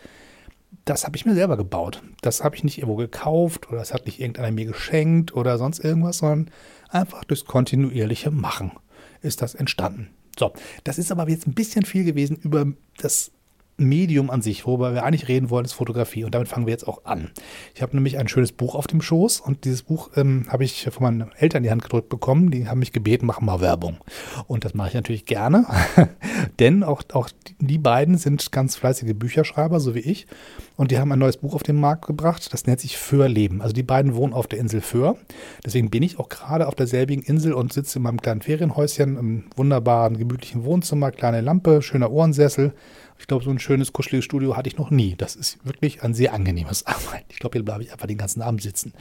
das 0.85 1.05
habe 1.05 1.15
ich 1.15 1.25
mir 1.25 1.35
selber 1.35 1.57
gebaut. 1.57 2.03
Das 2.21 2.43
habe 2.43 2.55
ich 2.55 2.63
nicht 2.63 2.77
irgendwo 2.77 2.95
gekauft 2.95 3.69
oder 3.69 3.79
das 3.79 3.93
hat 3.93 4.05
nicht 4.05 4.19
irgendeiner 4.19 4.51
mir 4.51 4.65
geschenkt 4.65 5.33
oder 5.33 5.57
sonst 5.57 5.79
irgendwas, 5.79 6.19
sondern 6.19 6.51
einfach 6.89 7.23
durchs 7.23 7.45
kontinuierliche 7.45 8.31
Machen 8.31 8.71
ist 9.21 9.41
das 9.41 9.55
entstanden. 9.55 10.09
So, 10.37 10.53
das 10.83 10.97
ist 10.97 11.11
aber 11.11 11.29
jetzt 11.29 11.47
ein 11.47 11.53
bisschen 11.53 11.85
viel 11.85 12.03
gewesen 12.03 12.37
über 12.37 12.65
das 12.97 13.31
Medium 13.77 14.29
an 14.29 14.41
sich, 14.41 14.67
worüber 14.67 14.93
wir 14.93 15.03
eigentlich 15.03 15.27
reden 15.27 15.49
wollen, 15.49 15.65
ist 15.65 15.73
Fotografie. 15.73 16.23
Und 16.23 16.35
damit 16.35 16.47
fangen 16.47 16.67
wir 16.67 16.71
jetzt 16.71 16.87
auch 16.87 17.05
an. 17.05 17.31
Ich 17.73 17.81
habe 17.81 17.95
nämlich 17.95 18.19
ein 18.19 18.27
schönes 18.27 18.51
Buch 18.51 18.75
auf 18.75 18.85
dem 18.85 19.01
Schoß 19.01 19.39
und 19.39 19.65
dieses 19.65 19.81
Buch 19.81 20.11
ähm, 20.15 20.45
habe 20.49 20.63
ich 20.63 20.87
von 20.91 21.03
meinen 21.03 21.31
Eltern 21.37 21.59
in 21.59 21.63
die 21.63 21.71
Hand 21.71 21.83
gedrückt 21.83 22.09
bekommen. 22.09 22.51
Die 22.51 22.67
haben 22.67 22.79
mich 22.79 22.91
gebeten, 22.91 23.25
mach 23.25 23.41
mal 23.41 23.61
Werbung. 23.61 23.97
Und 24.47 24.63
das 24.63 24.75
mache 24.75 24.89
ich 24.89 24.93
natürlich 24.93 25.25
gerne, 25.25 25.65
denn 26.59 26.83
auch, 26.83 27.01
auch 27.13 27.29
die 27.59 27.79
beiden 27.79 28.17
sind 28.17 28.51
ganz 28.51 28.75
fleißige 28.75 29.13
Bücherschreiber, 29.15 29.79
so 29.79 29.95
wie 29.95 29.99
ich. 29.99 30.27
Und 30.75 30.91
die 30.91 30.97
haben 30.97 31.11
ein 31.11 31.19
neues 31.19 31.37
Buch 31.37 31.53
auf 31.53 31.63
den 31.63 31.79
Markt 31.79 32.07
gebracht, 32.07 32.51
das 32.51 32.65
nennt 32.65 32.79
sich 32.79 32.97
Föhr 32.97 33.29
Leben. 33.29 33.61
Also 33.61 33.73
die 33.73 33.83
beiden 33.83 34.15
wohnen 34.15 34.33
auf 34.33 34.47
der 34.47 34.59
Insel 34.59 34.81
Föhr. 34.81 35.17
Deswegen 35.63 35.89
bin 35.89 36.01
ich 36.01 36.19
auch 36.19 36.29
gerade 36.29 36.67
auf 36.67 36.75
derselbigen 36.75 37.23
Insel 37.23 37.53
und 37.53 37.73
sitze 37.73 37.99
in 37.99 38.03
meinem 38.03 38.21
kleinen 38.21 38.41
Ferienhäuschen 38.41 39.17
im 39.17 39.43
wunderbaren, 39.55 40.17
gemütlichen 40.17 40.63
Wohnzimmer, 40.63 41.11
kleine 41.11 41.41
Lampe, 41.41 41.81
schöner 41.81 42.11
Ohrensessel 42.11 42.73
ich 43.23 43.27
glaube, 43.27 43.45
so 43.45 43.51
ein 43.51 43.59
schönes, 43.59 43.93
kuscheliges 43.93 44.25
Studio 44.25 44.57
hatte 44.57 44.67
ich 44.67 44.77
noch 44.77 44.89
nie. 44.89 45.15
Das 45.15 45.37
ist 45.37 45.65
wirklich 45.65 46.03
ein 46.03 46.13
sehr 46.13 46.33
angenehmes 46.33 46.85
Arbeiten. 46.85 47.25
Ich 47.29 47.39
glaube, 47.39 47.57
hier 47.57 47.65
bleibe 47.65 47.81
ich 47.83 47.93
einfach 47.93 48.07
den 48.07 48.17
ganzen 48.17 48.41
Abend 48.41 48.61
sitzen 48.61 48.93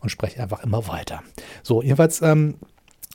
und 0.00 0.10
spreche 0.10 0.42
einfach 0.42 0.62
immer 0.62 0.86
weiter. 0.86 1.22
So, 1.62 1.82
jedenfalls, 1.82 2.20
ähm, 2.22 2.56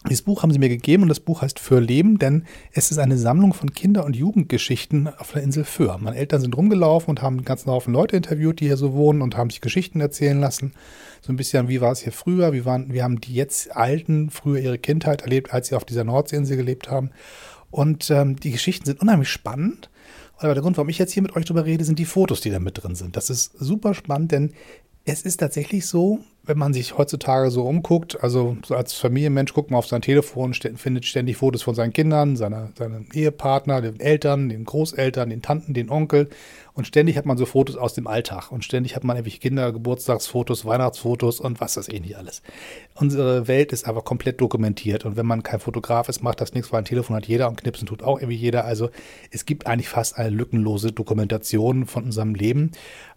dieses 0.07 0.21
Buch 0.21 0.43
haben 0.43 0.51
sie 0.51 0.59
mir 0.59 0.69
gegeben 0.69 1.03
und 1.03 1.09
das 1.09 1.19
Buch 1.19 1.41
heißt 1.41 1.59
Für 1.59 1.79
Leben, 1.79 2.19
denn 2.19 2.45
es 2.71 2.89
ist 2.89 2.99
eine 2.99 3.17
Sammlung 3.17 3.53
von 3.53 3.73
Kinder- 3.73 4.05
und 4.05 4.15
Jugendgeschichten 4.15 5.07
auf 5.07 5.33
der 5.33 5.43
Insel 5.43 5.65
Föhr. 5.65 5.97
Meine 5.97 6.15
Eltern 6.15 6.39
sind 6.39 6.55
rumgelaufen 6.55 7.09
und 7.09 7.21
haben 7.21 7.37
einen 7.37 7.45
ganzen 7.45 7.69
Haufen 7.69 7.93
Leute 7.93 8.15
interviewt, 8.15 8.61
die 8.61 8.67
hier 8.67 8.77
so 8.77 8.93
wohnen 8.93 9.21
und 9.21 9.35
haben 9.35 9.49
sich 9.49 9.59
Geschichten 9.59 9.99
erzählen 9.99 10.39
lassen. 10.39 10.73
So 11.21 11.33
ein 11.33 11.35
bisschen, 11.35 11.67
wie 11.67 11.81
war 11.81 11.91
es 11.91 11.99
hier 11.99 12.13
früher, 12.13 12.53
wie, 12.53 12.63
waren, 12.63 12.93
wie 12.93 13.03
haben 13.03 13.19
die 13.19 13.33
jetzt 13.33 13.75
Alten 13.75 14.29
früher 14.29 14.59
ihre 14.59 14.77
Kindheit 14.77 15.23
erlebt, 15.23 15.53
als 15.53 15.67
sie 15.67 15.75
auf 15.75 15.83
dieser 15.83 16.05
Nordseeinsel 16.05 16.55
gelebt 16.55 16.89
haben. 16.89 17.11
Und 17.69 18.09
ähm, 18.09 18.37
die 18.37 18.51
Geschichten 18.51 18.85
sind 18.85 19.01
unheimlich 19.01 19.29
spannend 19.29 19.89
aber 20.39 20.53
der 20.53 20.63
Grund, 20.63 20.77
warum 20.77 20.89
ich 20.89 20.97
jetzt 20.97 21.11
hier 21.11 21.23
mit 21.23 21.35
euch 21.35 21.45
drüber 21.45 21.65
rede, 21.65 21.83
sind 21.83 21.99
die 21.99 22.05
Fotos, 22.05 22.41
die 22.41 22.49
da 22.49 22.59
mit 22.59 22.81
drin 22.81 22.95
sind. 22.95 23.17
Das 23.17 23.29
ist 23.29 23.51
super 23.59 23.93
spannend, 23.93 24.31
denn 24.31 24.53
es 25.05 25.23
ist 25.23 25.37
tatsächlich 25.37 25.85
so, 25.85 26.19
wenn 26.49 26.57
man 26.57 26.73
sich 26.73 26.97
heutzutage 26.97 27.51
so 27.51 27.63
umguckt, 27.67 28.23
also 28.23 28.57
so 28.65 28.75
als 28.75 28.93
Familienmensch 28.93 29.53
guckt 29.53 29.69
man 29.69 29.77
auf 29.77 29.85
sein 29.85 30.01
Telefon, 30.01 30.55
findet 30.55 31.05
ständig 31.05 31.37
Fotos 31.37 31.61
von 31.61 31.75
seinen 31.75 31.93
Kindern, 31.93 32.35
seiner, 32.35 32.69
seinem 32.75 33.05
Ehepartner, 33.13 33.81
den 33.81 33.99
Eltern, 33.99 34.49
den 34.49 34.65
Großeltern, 34.65 35.29
den 35.29 35.43
Tanten, 35.43 35.75
den 35.75 35.91
Onkel. 35.91 36.27
Und 36.73 36.87
ständig 36.87 37.17
hat 37.17 37.27
man 37.27 37.37
so 37.37 37.45
Fotos 37.45 37.75
aus 37.75 37.93
dem 37.93 38.07
Alltag. 38.07 38.51
Und 38.51 38.65
ständig 38.65 38.95
hat 38.95 39.03
man 39.03 39.15
irgendwelche 39.15 39.39
Kinder, 39.39 39.71
Geburtstagsfotos, 39.71 40.65
Weihnachtsfotos 40.65 41.39
und 41.39 41.61
was 41.61 41.75
das 41.75 41.87
eh 41.87 41.99
nicht 41.99 42.17
alles. 42.17 42.41
Unsere 42.95 43.47
Welt 43.47 43.71
ist 43.71 43.87
aber 43.87 44.01
komplett 44.01 44.41
dokumentiert. 44.41 45.05
Und 45.05 45.17
wenn 45.17 45.27
man 45.27 45.43
kein 45.43 45.59
Fotograf 45.59 46.09
ist, 46.09 46.23
macht 46.23 46.41
das 46.41 46.53
nichts, 46.53 46.71
weil 46.71 46.79
ein 46.79 46.85
Telefon 46.85 47.15
hat 47.15 47.27
jeder 47.27 47.47
und 47.47 47.61
Knipsen 47.61 47.85
tut 47.85 48.01
auch 48.01 48.17
irgendwie 48.17 48.37
jeder. 48.37 48.65
Also 48.65 48.89
es 49.29 49.45
gibt 49.45 49.67
eigentlich 49.67 49.89
fast 49.89 50.17
eine 50.17 50.29
lückenlose 50.29 50.93
Dokumentation 50.93 51.85
von 51.85 52.05
unserem 52.05 52.33
Leben 52.33 52.71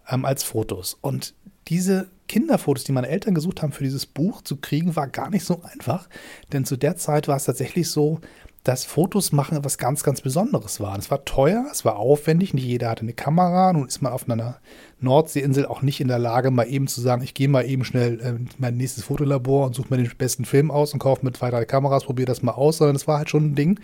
ähm, 0.07 0.23
als 0.23 0.43
Fotos. 0.43 0.99
Und 1.01 1.33
diese 1.67 2.07
Kinderfotos, 2.27 2.83
die 2.83 2.91
meine 2.91 3.09
Eltern 3.09 3.35
gesucht 3.35 3.61
haben 3.61 3.73
für 3.73 3.83
dieses 3.83 4.05
Buch 4.05 4.41
zu 4.41 4.57
kriegen, 4.57 4.95
war 4.95 5.07
gar 5.07 5.29
nicht 5.29 5.45
so 5.45 5.61
einfach. 5.63 6.07
Denn 6.51 6.65
zu 6.65 6.77
der 6.77 6.95
Zeit 6.97 7.27
war 7.27 7.37
es 7.37 7.45
tatsächlich 7.45 7.89
so, 7.89 8.21
dass 8.63 8.85
Fotos 8.85 9.33
machen 9.33 9.57
etwas 9.57 9.77
ganz, 9.77 10.03
ganz 10.03 10.21
Besonderes 10.21 10.79
war. 10.79 10.97
Es 10.97 11.11
war 11.11 11.25
teuer, 11.25 11.65
es 11.69 11.83
war 11.83 11.97
aufwendig, 11.97 12.53
nicht 12.53 12.63
jeder 12.63 12.89
hatte 12.89 13.01
eine 13.01 13.13
Kamera. 13.13 13.73
Nun 13.73 13.87
ist 13.87 14.01
man 14.01 14.13
auf 14.13 14.29
einer 14.29 14.57
Nordseeinsel 15.01 15.65
auch 15.65 15.81
nicht 15.81 15.99
in 15.99 16.07
der 16.07 16.19
Lage, 16.19 16.49
mal 16.49 16.63
eben 16.63 16.87
zu 16.87 17.01
sagen, 17.01 17.23
ich 17.23 17.33
gehe 17.33 17.49
mal 17.49 17.65
eben 17.65 17.83
schnell 17.83 18.21
äh, 18.21 18.29
in 18.29 18.49
mein 18.57 18.77
nächstes 18.77 19.03
Fotolabor 19.03 19.65
und 19.65 19.75
suche 19.75 19.89
mir 19.89 20.01
den 20.01 20.09
besten 20.17 20.45
Film 20.45 20.71
aus 20.71 20.93
und 20.93 20.99
kaufe 20.99 21.25
mit 21.25 21.35
zwei, 21.35 21.49
drei 21.49 21.65
Kameras, 21.65 22.05
probiere 22.05 22.27
das 22.27 22.41
mal 22.41 22.53
aus, 22.53 22.77
sondern 22.77 22.95
es 22.95 23.07
war 23.07 23.17
halt 23.17 23.29
schon 23.29 23.47
ein 23.47 23.55
Ding. 23.55 23.79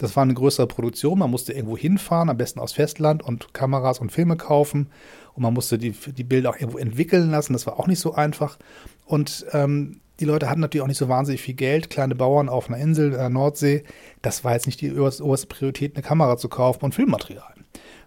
Das 0.00 0.16
war 0.16 0.22
eine 0.22 0.32
größere 0.32 0.66
Produktion, 0.66 1.18
man 1.18 1.30
musste 1.30 1.52
irgendwo 1.52 1.76
hinfahren, 1.76 2.30
am 2.30 2.38
besten 2.38 2.58
aus 2.58 2.72
Festland 2.72 3.22
und 3.22 3.52
Kameras 3.52 3.98
und 3.98 4.10
Filme 4.10 4.36
kaufen 4.36 4.88
und 5.34 5.42
man 5.42 5.52
musste 5.52 5.76
die, 5.76 5.90
die 5.90 6.24
Bilder 6.24 6.50
auch 6.50 6.56
irgendwo 6.56 6.78
entwickeln 6.78 7.30
lassen. 7.30 7.52
Das 7.52 7.66
war 7.66 7.78
auch 7.78 7.86
nicht 7.86 8.00
so 8.00 8.14
einfach. 8.14 8.58
Und 9.04 9.44
ähm, 9.52 10.00
die 10.18 10.24
Leute 10.24 10.48
hatten 10.48 10.60
natürlich 10.60 10.82
auch 10.82 10.88
nicht 10.88 10.96
so 10.96 11.08
wahnsinnig 11.08 11.42
viel 11.42 11.54
Geld. 11.54 11.90
Kleine 11.90 12.14
Bauern 12.14 12.48
auf 12.48 12.68
einer 12.68 12.78
Insel 12.78 13.12
in 13.12 13.18
der 13.18 13.28
Nordsee. 13.28 13.84
Das 14.22 14.42
war 14.42 14.54
jetzt 14.54 14.66
nicht 14.66 14.80
die 14.80 14.92
oberste 14.92 15.46
Priorität, 15.46 15.96
eine 15.96 16.02
Kamera 16.02 16.38
zu 16.38 16.48
kaufen 16.48 16.84
und 16.84 16.94
Filmmaterial. 16.94 17.54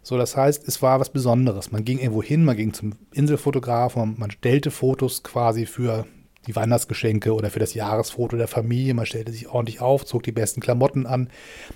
So, 0.02 0.18
das 0.18 0.36
heißt, 0.36 0.68
es 0.68 0.82
war 0.82 1.00
was 1.00 1.12
Besonderes. 1.12 1.72
Man 1.72 1.86
ging 1.86 2.00
irgendwo 2.00 2.24
hin, 2.24 2.44
man 2.44 2.58
ging 2.58 2.74
zum 2.74 2.94
Inselfotografen, 3.14 4.16
man 4.18 4.32
stellte 4.32 4.72
Fotos 4.72 5.22
quasi 5.22 5.68
für 5.68 6.06
die 6.48 6.56
Weihnachtsgeschenke 6.56 7.34
oder 7.34 7.50
für 7.50 7.60
das 7.60 7.74
Jahresfoto 7.74 8.38
der 8.38 8.48
Familie. 8.48 8.94
Man 8.94 9.06
stellte 9.06 9.32
sich 9.32 9.48
ordentlich 9.48 9.82
auf, 9.82 10.06
zog 10.06 10.24
die 10.24 10.32
besten 10.32 10.62
Klamotten 10.62 11.06
an. 11.06 11.30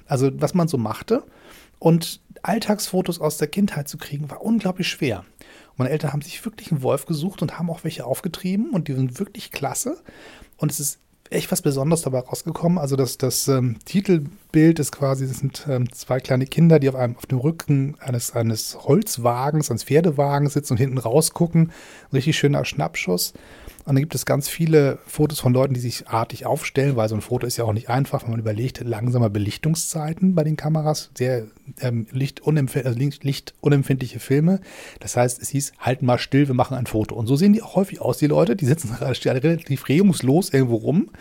Also, 0.07 0.29
was 0.33 0.53
man 0.53 0.67
so 0.67 0.77
machte. 0.77 1.23
Und 1.79 2.21
Alltagsfotos 2.41 3.19
aus 3.19 3.37
der 3.37 3.47
Kindheit 3.47 3.87
zu 3.87 3.97
kriegen, 3.97 4.29
war 4.29 4.41
unglaublich 4.41 4.87
schwer. 4.87 5.19
Und 5.69 5.79
meine 5.79 5.89
Eltern 5.91 6.13
haben 6.13 6.21
sich 6.21 6.43
wirklich 6.43 6.71
einen 6.71 6.81
Wolf 6.81 7.05
gesucht 7.05 7.41
und 7.41 7.59
haben 7.59 7.69
auch 7.69 7.83
welche 7.83 8.05
aufgetrieben 8.05 8.71
und 8.71 8.87
die 8.87 8.93
sind 8.93 9.19
wirklich 9.19 9.51
klasse. 9.51 10.01
Und 10.57 10.71
es 10.71 10.79
ist 10.79 10.99
echt 11.29 11.51
was 11.51 11.61
Besonderes 11.61 12.01
dabei 12.01 12.19
rausgekommen. 12.19 12.77
Also 12.77 12.95
das, 12.95 13.17
das 13.17 13.47
ähm, 13.47 13.77
Titelbild 13.85 14.31
Bild 14.57 14.79
ist 14.79 14.91
quasi, 14.91 15.27
das 15.27 15.37
sind 15.37 15.67
ähm, 15.69 15.93
zwei 15.93 16.19
kleine 16.19 16.47
Kinder, 16.47 16.79
die 16.79 16.89
auf 16.89 16.95
einem 16.95 17.15
auf 17.15 17.27
dem 17.27 17.37
Rücken 17.37 17.93
eines, 17.99 18.33
eines 18.33 18.75
Holzwagens, 18.85 19.69
eines 19.69 19.83
Pferdewagens 19.83 20.53
sitzen 20.53 20.73
und 20.73 20.77
hinten 20.79 20.97
rausgucken. 20.97 21.67
Ein 21.67 22.15
richtig 22.15 22.39
schöner 22.39 22.65
Schnappschuss. 22.65 23.33
Und 23.85 23.93
dann 23.93 23.97
gibt 23.97 24.15
es 24.15 24.25
ganz 24.25 24.49
viele 24.49 24.97
Fotos 25.05 25.41
von 25.41 25.53
Leuten, 25.53 25.75
die 25.75 25.79
sich 25.79 26.07
artig 26.07 26.47
aufstellen, 26.47 26.95
weil 26.95 27.07
so 27.07 27.13
ein 27.13 27.21
Foto 27.21 27.45
ist 27.45 27.57
ja 27.57 27.65
auch 27.65 27.73
nicht 27.73 27.89
einfach, 27.89 28.23
wenn 28.23 28.31
man 28.31 28.39
überlegt, 28.39 28.81
langsame 28.83 29.29
Belichtungszeiten 29.29 30.33
bei 30.33 30.43
den 30.43 30.57
Kameras, 30.57 31.11
sehr 31.15 31.45
ähm, 31.79 32.07
lichtunempf 32.11 32.77
also 32.77 32.97
lichtunempfindliche 32.97 34.19
Filme. 34.19 34.59
Das 35.01 35.15
heißt, 35.15 35.39
es 35.39 35.49
hieß, 35.49 35.73
halten 35.77 36.07
mal 36.07 36.17
still, 36.17 36.47
wir 36.47 36.55
machen 36.55 36.75
ein 36.75 36.87
Foto. 36.87 37.13
Und 37.13 37.27
so 37.27 37.35
sehen 37.35 37.53
die 37.53 37.61
auch 37.61 37.75
häufig 37.75 38.01
aus, 38.01 38.17
die 38.17 38.25
Leute. 38.25 38.55
Die 38.55 38.65
sitzen 38.65 38.91
relativ 38.99 39.87
regungslos 39.87 40.51
irgendwo 40.51 40.77
rum 40.77 41.11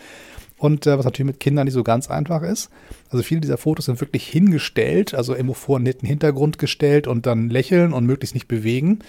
und 0.57 0.87
äh, 0.87 0.97
was 0.97 1.05
natürlich 1.05 1.31
mit 1.31 1.39
Kindern 1.39 1.65
nicht 1.65 1.73
so 1.73 1.83
ganz 1.83 2.09
einfach 2.09 2.41
ist. 2.41 2.69
Also 3.09 3.23
viele 3.23 3.41
dieser 3.41 3.57
Fotos 3.57 3.85
sind 3.85 4.01
wirklich 4.01 4.27
hingestellt, 4.27 5.13
also 5.13 5.33
irgendwo 5.33 5.53
vor 5.53 5.77
einen 5.77 5.83
netten 5.83 6.07
Hintergrund 6.07 6.57
gestellt 6.57 7.07
und 7.07 7.25
dann 7.25 7.49
lächeln 7.49 7.93
und 7.93 8.05
möglichst 8.05 8.33
nicht 8.33 8.47
bewegen. 8.47 8.99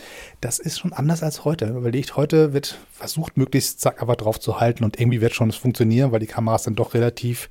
Das 0.41 0.59
ist 0.59 0.79
schon 0.79 0.93
anders 0.93 1.23
als 1.23 1.45
heute. 1.45 1.67
Überlegt, 1.67 2.17
heute 2.17 2.53
wird 2.53 2.79
versucht, 2.93 3.37
möglichst 3.37 3.81
zack 3.81 4.01
einfach 4.01 4.17
drauf 4.17 4.39
zu 4.39 4.61
halten 4.61 4.85
und 4.85 5.01
irgendwie 5.01 5.21
wird 5.21 5.35
schon 5.35 5.49
es 5.49 5.57
funktionieren, 5.57 6.13
weil 6.13 6.21
die 6.21 6.27
Kameras 6.27 6.65
dann 6.65 6.75
doch 6.75 6.95
relativ 6.95 7.49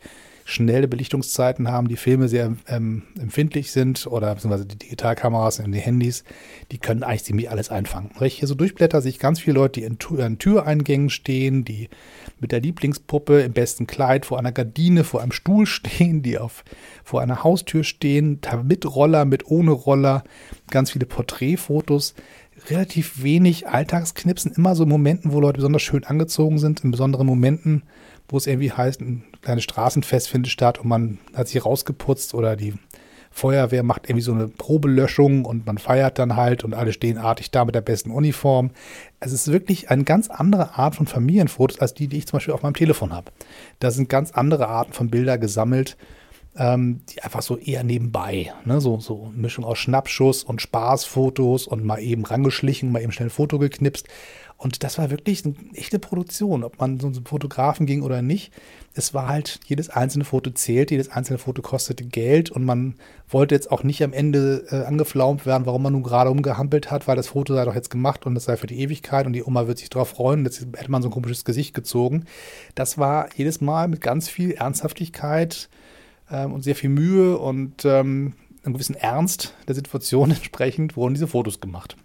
schnelle 0.50 0.88
Belichtungszeiten 0.88 1.70
haben, 1.70 1.90
die 1.90 1.98
Filme 1.98 2.30
sehr 2.30 2.56
ähm, 2.70 3.04
empfindlich 3.20 3.74
sind 3.74 4.08
oder 4.08 4.34
beziehungsweise 4.34 4.66
die 4.66 4.78
Digitalkameras 4.78 5.60
in 5.60 5.74
den 5.74 5.82
Handys, 5.82 6.24
die 6.72 6.78
können 6.78 7.04
eigentlich 7.04 7.26
ziemlich 7.26 7.52
alles 7.52 7.70
einfangen. 7.70 8.12
Wenn 8.18 8.28
ich 8.28 8.40
hier 8.40 8.48
so 8.48 8.56
durchblätter, 8.56 9.02
sehe 9.02 9.10
ich 9.10 9.20
ganz 9.20 9.42
viele 9.42 9.56
Leute, 9.56 9.82
die 9.82 9.86
in, 9.86 9.98
in 10.18 10.40
Türeingängen 10.40 11.10
stehen, 11.10 11.66
die 11.66 11.90
mit 12.40 12.54
der 12.54 12.62
Lieblingspuppe 12.62 13.42
im 13.42 13.52
besten 13.52 13.88
Kleid 13.88 14.26
vor 14.26 14.40
einer 14.40 14.54
Gardine, 14.54 15.04
vor 15.04 15.22
einem 15.22 15.34
Stuhl 15.34 15.66
stehen, 15.68 16.24
die 16.24 16.38
auf, 16.38 16.64
vor 17.04 17.20
einer 17.20 17.44
Haustür 17.44 17.84
stehen, 17.84 18.40
mit 18.64 18.86
Roller, 18.86 19.26
mit 19.26 19.48
ohne 19.48 19.72
Roller, 19.72 20.24
ganz 20.70 20.92
viele 20.92 21.08
Porträtfotos 21.08 22.16
relativ 22.70 23.22
wenig 23.22 23.68
Alltagsknipsen, 23.68 24.54
immer 24.54 24.76
so 24.76 24.86
Momenten, 24.86 25.34
wo 25.34 25.42
Leute 25.42 25.58
besonders 25.58 25.82
schön 25.82 26.06
angezogen 26.06 26.58
sind, 26.58 26.84
in 26.86 26.92
besonderen 26.92 27.28
Momenten, 27.28 27.84
wo 28.30 28.38
es 28.38 28.48
irgendwie 28.48 28.72
heißt, 28.72 29.02
ein 29.02 29.24
kleines 29.48 29.64
Straßenfest 29.64 30.28
findet 30.28 30.52
statt 30.52 30.78
und 30.80 30.90
man 30.90 31.20
hat 31.34 31.48
sich 31.48 31.66
rausgeputzt 31.66 32.34
oder 32.34 32.58
die 32.58 32.74
Feuerwehr 33.32 33.84
macht 33.84 34.10
irgendwie 34.10 34.24
so 34.24 34.34
eine 34.34 34.48
Probelöschung 34.48 35.46
und 35.46 35.66
man 35.66 35.78
feiert 35.78 36.20
dann 36.20 36.36
halt 36.36 36.64
und 36.64 36.74
alle 36.74 36.92
stehen 36.92 37.18
artig 37.18 37.52
da 37.52 37.64
mit 37.64 37.76
der 37.76 37.82
besten 37.82 38.12
Uniform. 38.12 38.72
Es 39.20 39.32
ist 39.32 39.52
wirklich 39.52 39.90
eine 39.90 40.04
ganz 40.04 40.30
andere 40.30 40.78
Art 40.78 40.96
von 40.96 41.08
Familienfotos 41.08 41.80
als 41.80 41.94
die, 41.94 42.08
die 42.08 42.18
ich 42.18 42.28
zum 42.28 42.38
Beispiel 42.38 42.54
auf 42.54 42.64
meinem 42.64 42.74
Telefon 42.74 43.14
habe. 43.14 43.32
Da 43.80 43.92
sind 43.92 44.10
ganz 44.10 44.32
andere 44.32 44.68
Arten 44.68 44.92
von 44.92 45.10
Bilder 45.10 45.38
gesammelt, 45.38 45.98
ähm, 46.58 47.02
die 47.10 47.22
einfach 47.22 47.42
so 47.42 47.58
eher 47.58 47.84
nebenbei, 47.84 48.52
ne? 48.66 48.82
so, 48.82 49.00
so 49.00 49.32
Mischung 49.36 49.64
aus 49.64 49.78
Schnappschuss 49.78 50.44
und 50.44 50.62
Spaßfotos 50.62 51.68
und 51.68 51.84
mal 51.84 52.00
eben 52.00 52.26
rangeschlichen, 52.26 52.92
mal 52.92 53.02
eben 53.02 53.12
schnell 53.12 53.28
ein 53.28 53.32
Foto 53.32 53.60
geknipst. 53.60 54.08
Und 54.60 54.84
das 54.84 54.98
war 54.98 55.12
wirklich 55.12 55.46
eine 55.46 55.54
echte 55.76 56.00
Produktion, 56.00 56.64
ob 56.64 56.80
man 56.80 57.00
so 57.00 57.06
einen 57.06 57.26
Fotografen 57.26 57.86
ging 57.86 58.02
oder 58.02 58.24
nicht. 58.24 58.52
Es 58.96 59.14
war 59.14 59.28
halt, 59.28 59.60
jedes 59.68 59.92
einzelne 59.92 60.26
Foto 60.26 60.50
zählt, 60.50 60.90
jedes 60.90 61.12
einzelne 61.12 61.38
Foto 61.38 61.62
kostete 61.62 62.04
Geld 62.04 62.50
und 62.50 62.66
man 62.66 62.96
wollte 63.30 63.54
jetzt 63.54 63.70
auch 63.70 63.84
nicht 63.84 64.04
am 64.04 64.14
Ende 64.14 64.66
äh, 64.72 64.86
angeflaumt 64.86 65.46
werden, 65.46 65.68
warum 65.68 65.84
man 65.84 65.94
nun 65.94 66.02
gerade 66.02 66.32
umgehampelt 66.32 66.90
hat, 66.90 67.08
weil 67.08 67.16
das 67.16 67.28
Foto 67.28 67.54
sei 67.54 67.66
doch 67.66 67.76
jetzt 67.76 67.92
gemacht 67.92 68.26
und 68.26 68.34
das 68.34 68.46
sei 68.46 68.58
für 68.58 68.66
die 68.66 68.80
Ewigkeit 68.80 69.28
und 69.28 69.34
die 69.34 69.44
Oma 69.44 69.68
wird 69.68 69.78
sich 69.78 69.92
darauf 69.92 70.10
freuen. 70.10 70.44
Jetzt 70.44 70.60
hätte 70.60 70.90
man 70.92 71.04
so 71.04 71.10
ein 71.10 71.14
komisches 71.14 71.46
Gesicht 71.46 71.76
gezogen. 71.76 72.26
Das 72.74 72.98
war 72.98 73.30
jedes 73.36 73.62
Mal 73.62 73.88
mit 73.88 74.02
ganz 74.02 74.28
viel 74.28 74.54
Ernsthaftigkeit 74.54 75.70
ähm, 76.32 76.54
und 76.54 76.64
sehr 76.64 76.76
viel 76.76 76.90
Mühe 76.90 77.38
und 77.38 77.86
ähm, 77.86 78.34
einem 78.64 78.74
gewissen 78.74 78.96
Ernst 78.96 79.56
der 79.68 79.76
Situation 79.76 80.32
entsprechend 80.32 80.96
wurden 80.96 81.14
diese 81.14 81.28
Fotos 81.28 81.60
gemacht. 81.60 81.96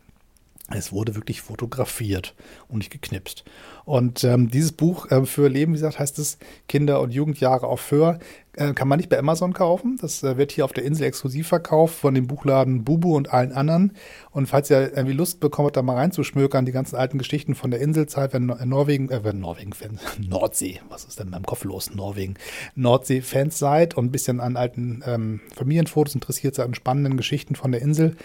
Es 0.71 0.93
wurde 0.93 1.15
wirklich 1.15 1.43
fotografiert 1.43 2.35
und 2.69 2.79
nicht 2.79 2.91
geknipst. 2.91 3.45
Und 3.85 4.25
ähm, 4.25 4.51
dieses 4.51 4.73
Buch 4.73 5.11
äh, 5.11 5.25
für 5.25 5.49
Leben, 5.49 5.73
wie 5.73 5.77
gesagt, 5.77 5.99
heißt 5.99 6.19
es 6.19 6.39
Kinder- 6.69 7.01
und 7.01 7.13
Jugendjahre 7.13 7.67
auf 7.67 7.91
Hör. 7.91 8.19
Äh, 8.55 8.75
kann 8.75 8.87
man 8.87 8.99
nicht 8.99 9.09
bei 9.09 9.19
Amazon 9.19 9.55
kaufen. 9.55 9.97
Das 9.99 10.23
äh, 10.23 10.37
wird 10.37 10.53
hier 10.53 10.67
auf 10.67 10.75
der 10.75 10.85
Insel 10.85 11.05
exklusiv 11.05 11.49
verkauft 11.49 11.95
von 11.95 12.15
dem 12.15 12.27
Buchladen 12.27 12.85
Bubu 12.85 13.17
und 13.17 13.33
allen 13.33 13.53
anderen. 13.53 13.95
Und 14.31 14.47
falls 14.47 14.69
ihr 14.69 14.93
irgendwie 14.95 15.15
Lust 15.15 15.41
bekommt, 15.41 15.75
da 15.75 15.81
mal 15.81 15.97
reinzuschmökern, 15.97 16.67
die 16.67 16.73
ganzen 16.73 16.97
alten 16.97 17.17
Geschichten 17.17 17.55
von 17.55 17.71
der 17.71 17.81
Inselzeit, 17.81 18.35
wenn 18.35 18.47
Norwegen, 18.47 19.09
äh, 19.11 19.25
wenn 19.25 19.41
Norwegen, 19.41 19.73
Fans, 19.73 20.03
Nordsee, 20.21 20.81
was 20.91 21.05
ist 21.05 21.19
denn 21.19 21.31
beim 21.31 21.45
Kopf 21.45 21.65
los, 21.65 21.95
Norwegen, 21.95 22.35
Nordsee-Fans 22.75 23.59
seid 23.59 23.97
und 23.97 24.07
ein 24.07 24.13
bisschen 24.13 24.39
an 24.41 24.59
alten 24.59 25.03
ähm, 25.07 25.41
Familienfotos 25.55 26.15
interessiert 26.15 26.55
seid, 26.55 26.67
an 26.67 26.75
spannenden 26.75 27.17
Geschichten 27.17 27.55
von 27.55 27.73
der 27.73 27.81
Insel, 27.81 28.17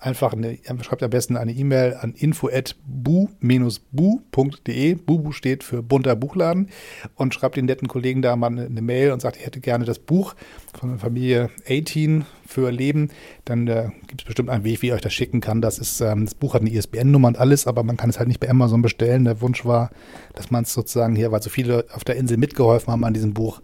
einfach 0.00 0.32
eine, 0.32 0.58
schreibt 0.82 1.04
am 1.04 1.10
besten 1.10 1.36
eine 1.36 1.52
E-Mail 1.52 1.94
an 1.94 2.12
info@bu-bu.de. 2.12 3.36
Bubu 5.06 5.32
steht 5.32 5.64
für 5.64 5.82
bunter 5.82 6.16
Buchladen 6.16 6.68
und 7.14 7.32
schreibt 7.32 7.56
den 7.56 7.66
netten 7.66 7.88
Kollegen 7.88 8.22
da 8.22 8.36
mal 8.36 8.46
eine 8.48 8.82
Mail 8.82 9.12
und 9.12 9.22
sagt, 9.22 9.36
ich 9.36 9.46
hätte 9.46 9.60
gerne 9.60 9.84
das 9.84 9.98
Buch 9.98 10.34
von 10.78 10.90
der 10.90 10.98
Familie 10.98 11.50
18 11.68 12.26
für 12.46 12.70
Leben, 12.70 13.10
dann 13.44 13.66
äh, 13.68 13.90
gibt 14.06 14.22
es 14.22 14.26
bestimmt 14.26 14.50
einen 14.50 14.64
Weg, 14.64 14.82
wie 14.82 14.88
ich 14.88 14.92
euch 14.92 15.00
das 15.00 15.14
schicken 15.14 15.40
kann. 15.40 15.60
Das 15.60 15.78
ist, 15.78 16.00
ähm, 16.00 16.24
das 16.24 16.34
Buch 16.34 16.54
hat 16.54 16.60
eine 16.60 16.70
ISBN-Nummer 16.70 17.28
und 17.28 17.38
alles, 17.38 17.66
aber 17.66 17.82
man 17.82 17.96
kann 17.96 18.10
es 18.10 18.18
halt 18.18 18.28
nicht 18.28 18.40
bei 18.40 18.48
Amazon 18.48 18.82
bestellen. 18.82 19.24
Der 19.24 19.40
Wunsch 19.40 19.64
war, 19.64 19.90
dass 20.34 20.50
man 20.50 20.64
es 20.64 20.72
sozusagen 20.72 21.16
hier, 21.16 21.32
weil 21.32 21.42
so 21.42 21.50
viele 21.50 21.86
auf 21.92 22.04
der 22.04 22.16
Insel 22.16 22.36
mitgeholfen 22.36 22.92
haben 22.92 23.04
an 23.04 23.14
diesem 23.14 23.34
Buch, 23.34 23.60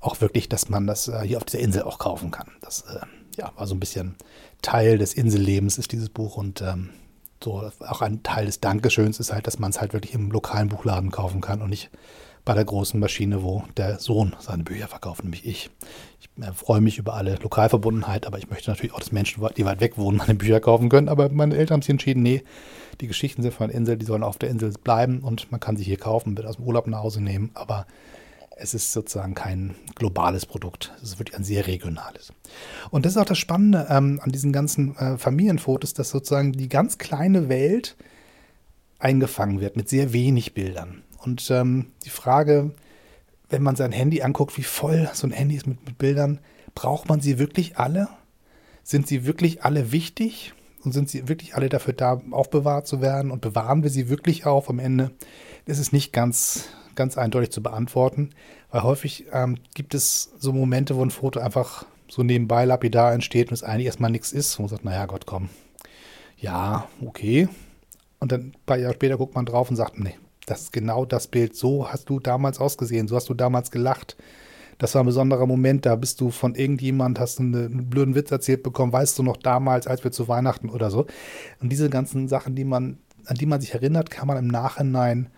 auch 0.00 0.20
wirklich, 0.20 0.48
dass 0.48 0.68
man 0.68 0.86
das 0.86 1.08
äh, 1.08 1.22
hier 1.22 1.38
auf 1.38 1.44
dieser 1.44 1.60
Insel 1.60 1.82
auch 1.82 1.98
kaufen 1.98 2.30
kann. 2.30 2.48
Das 2.60 2.82
äh, 2.82 3.06
ja, 3.38 3.52
war 3.56 3.66
so 3.66 3.74
ein 3.74 3.80
bisschen 3.80 4.16
Teil 4.62 4.98
des 4.98 5.14
Insellebens 5.14 5.78
ist 5.78 5.92
dieses 5.92 6.08
Buch 6.08 6.36
und 6.36 6.62
ähm, 6.62 6.90
so 7.42 7.70
auch 7.80 8.02
ein 8.02 8.22
Teil 8.22 8.46
des 8.46 8.60
Dankeschöns 8.60 9.20
ist 9.20 9.32
halt, 9.32 9.46
dass 9.46 9.58
man 9.58 9.70
es 9.70 9.80
halt 9.80 9.92
wirklich 9.92 10.14
im 10.14 10.30
lokalen 10.30 10.68
Buchladen 10.68 11.10
kaufen 11.10 11.40
kann 11.40 11.62
und 11.62 11.70
nicht 11.70 11.90
bei 12.44 12.54
der 12.54 12.64
großen 12.64 12.98
Maschine, 12.98 13.42
wo 13.42 13.62
der 13.76 14.00
Sohn 14.00 14.34
seine 14.40 14.64
Bücher 14.64 14.88
verkauft, 14.88 15.22
nämlich 15.22 15.46
ich. 15.46 15.70
Ich 16.20 16.28
äh, 16.42 16.52
freue 16.52 16.80
mich 16.80 16.98
über 16.98 17.14
alle 17.14 17.36
Lokalverbundenheit, 17.36 18.26
aber 18.26 18.38
ich 18.38 18.50
möchte 18.50 18.70
natürlich 18.70 18.92
auch, 18.92 18.98
dass 18.98 19.12
Menschen, 19.12 19.46
die 19.56 19.64
weit 19.64 19.80
weg 19.80 19.96
wohnen, 19.96 20.18
meine 20.18 20.34
Bücher 20.34 20.60
kaufen 20.60 20.88
können. 20.88 21.08
Aber 21.08 21.28
meine 21.28 21.56
Eltern 21.56 21.76
haben 21.76 21.82
sich 21.82 21.90
entschieden, 21.90 22.22
nee, 22.22 22.42
die 23.00 23.06
Geschichten 23.06 23.42
sind 23.42 23.54
von 23.54 23.68
der 23.68 23.76
Insel, 23.76 23.96
die 23.96 24.06
sollen 24.06 24.24
auf 24.24 24.38
der 24.38 24.50
Insel 24.50 24.72
bleiben 24.72 25.20
und 25.20 25.50
man 25.52 25.60
kann 25.60 25.76
sie 25.76 25.84
hier 25.84 25.98
kaufen, 25.98 26.36
wird 26.36 26.46
aus 26.46 26.56
dem 26.56 26.66
Urlaub 26.66 26.86
nach 26.88 27.02
Hause 27.02 27.22
nehmen. 27.22 27.50
Aber 27.54 27.86
es 28.56 28.74
ist 28.74 28.92
sozusagen 28.92 29.34
kein 29.34 29.74
globales 29.94 30.46
Produkt. 30.46 30.92
Es 30.96 31.10
ist 31.10 31.18
wirklich 31.18 31.36
ein 31.36 31.44
sehr 31.44 31.66
regionales. 31.66 32.32
Und 32.90 33.04
das 33.04 33.12
ist 33.12 33.18
auch 33.18 33.24
das 33.24 33.38
Spannende 33.38 33.86
ähm, 33.90 34.20
an 34.22 34.32
diesen 34.32 34.52
ganzen 34.52 34.96
äh, 34.96 35.18
Familienfotos, 35.18 35.94
dass 35.94 36.10
sozusagen 36.10 36.52
die 36.52 36.68
ganz 36.68 36.98
kleine 36.98 37.48
Welt 37.48 37.96
eingefangen 38.98 39.60
wird 39.60 39.76
mit 39.76 39.88
sehr 39.88 40.12
wenig 40.12 40.54
Bildern. 40.54 41.02
Und 41.18 41.50
ähm, 41.50 41.86
die 42.04 42.10
Frage, 42.10 42.72
wenn 43.50 43.62
man 43.62 43.76
sein 43.76 43.92
Handy 43.92 44.22
anguckt, 44.22 44.56
wie 44.56 44.62
voll 44.62 45.10
so 45.12 45.26
ein 45.26 45.32
Handy 45.32 45.56
ist 45.56 45.66
mit, 45.66 45.84
mit 45.84 45.98
Bildern, 45.98 46.40
braucht 46.74 47.08
man 47.08 47.20
sie 47.20 47.38
wirklich 47.38 47.76
alle? 47.76 48.08
Sind 48.82 49.06
sie 49.06 49.24
wirklich 49.26 49.64
alle 49.64 49.92
wichtig? 49.92 50.54
Und 50.84 50.92
sind 50.92 51.08
sie 51.08 51.28
wirklich 51.28 51.54
alle 51.54 51.68
dafür 51.68 51.94
da, 51.94 52.20
aufbewahrt 52.32 52.88
zu 52.88 53.00
werden? 53.00 53.30
Und 53.30 53.40
bewahren 53.40 53.82
wir 53.82 53.90
sie 53.90 54.08
wirklich 54.08 54.46
auf? 54.46 54.68
Am 54.68 54.78
Ende 54.78 55.12
ist 55.64 55.78
es 55.78 55.92
nicht 55.92 56.12
ganz, 56.12 56.68
ganz 56.94 57.18
eindeutig 57.18 57.50
zu 57.50 57.62
beantworten, 57.62 58.30
weil 58.70 58.82
häufig 58.82 59.26
ähm, 59.32 59.56
gibt 59.74 59.94
es 59.94 60.32
so 60.38 60.52
Momente, 60.52 60.96
wo 60.96 61.04
ein 61.04 61.10
Foto 61.10 61.40
einfach 61.40 61.86
so 62.08 62.22
nebenbei 62.22 62.64
lapidar 62.64 63.14
entsteht 63.14 63.48
und 63.48 63.54
es 63.54 63.62
eigentlich 63.62 63.86
erstmal 63.86 64.10
nichts 64.10 64.32
ist. 64.32 64.58
Und 64.58 64.64
man 64.64 64.68
sagt, 64.68 64.84
naja, 64.84 65.06
Gott, 65.06 65.26
komm. 65.26 65.48
Ja, 66.36 66.88
okay. 67.04 67.48
Und 68.18 68.32
dann 68.32 68.40
ein 68.40 68.54
paar 68.66 68.78
Jahre 68.78 68.94
später 68.94 69.16
guckt 69.16 69.34
man 69.34 69.46
drauf 69.46 69.70
und 69.70 69.76
sagt, 69.76 69.98
nee, 69.98 70.14
das 70.46 70.62
ist 70.62 70.72
genau 70.72 71.04
das 71.04 71.26
Bild. 71.26 71.56
So 71.56 71.88
hast 71.88 72.08
du 72.10 72.20
damals 72.20 72.58
ausgesehen, 72.58 73.08
so 73.08 73.16
hast 73.16 73.28
du 73.28 73.34
damals 73.34 73.70
gelacht. 73.70 74.16
Das 74.78 74.94
war 74.94 75.02
ein 75.02 75.06
besonderer 75.06 75.46
Moment, 75.46 75.86
da 75.86 75.94
bist 75.96 76.20
du 76.20 76.30
von 76.30 76.54
irgendjemand, 76.54 77.20
hast 77.20 77.38
einen, 77.38 77.88
blöden 77.88 78.14
Witz 78.14 78.30
erzählt 78.30 78.62
bekommen, 78.62 78.92
weißt 78.92 79.18
du 79.18 79.22
noch 79.22 79.36
damals, 79.36 79.86
als 79.86 80.02
wir 80.02 80.10
zu 80.10 80.28
Weihnachten 80.28 80.70
oder 80.70 80.90
so. 80.90 81.06
Und 81.60 81.70
diese 81.70 81.88
ganzen 81.88 82.26
Sachen, 82.28 82.56
die 82.56 82.64
man, 82.64 82.98
an 83.26 83.36
die 83.36 83.46
man 83.46 83.60
sich 83.60 83.74
erinnert, 83.74 84.10
kann 84.10 84.26
man 84.26 84.38
im 84.38 84.48
Nachhinein 84.48 85.30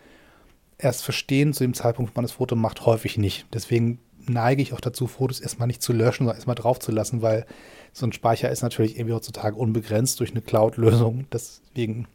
erst 0.78 1.04
verstehen, 1.04 1.52
zu 1.52 1.64
dem 1.64 1.74
Zeitpunkt, 1.74 2.12
wo 2.12 2.18
man 2.18 2.24
das 2.24 2.32
Foto 2.32 2.56
macht, 2.56 2.86
häufig 2.86 3.18
nicht. 3.18 3.46
Deswegen 3.52 3.98
neige 4.26 4.62
ich 4.62 4.72
auch 4.72 4.80
dazu, 4.80 5.06
Fotos 5.06 5.40
erstmal 5.40 5.66
nicht 5.66 5.82
zu 5.82 5.92
löschen, 5.92 6.24
sondern 6.24 6.36
erstmal 6.36 6.56
drauf 6.56 6.78
zu 6.78 6.92
lassen, 6.92 7.22
weil 7.22 7.46
so 7.92 8.06
ein 8.06 8.12
Speicher 8.12 8.50
ist 8.50 8.62
natürlich 8.62 8.96
irgendwie 8.96 9.14
heutzutage 9.14 9.56
unbegrenzt 9.56 10.20
durch 10.20 10.30
eine 10.30 10.40
Cloud-Lösung. 10.40 11.26
Deswegen 11.32 12.08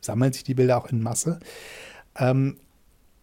sammeln 0.00 0.32
sich 0.32 0.44
die 0.44 0.54
Bilder 0.54 0.78
auch 0.78 0.86
in 0.86 1.02
Masse. 1.02 1.40
Ähm, 2.18 2.56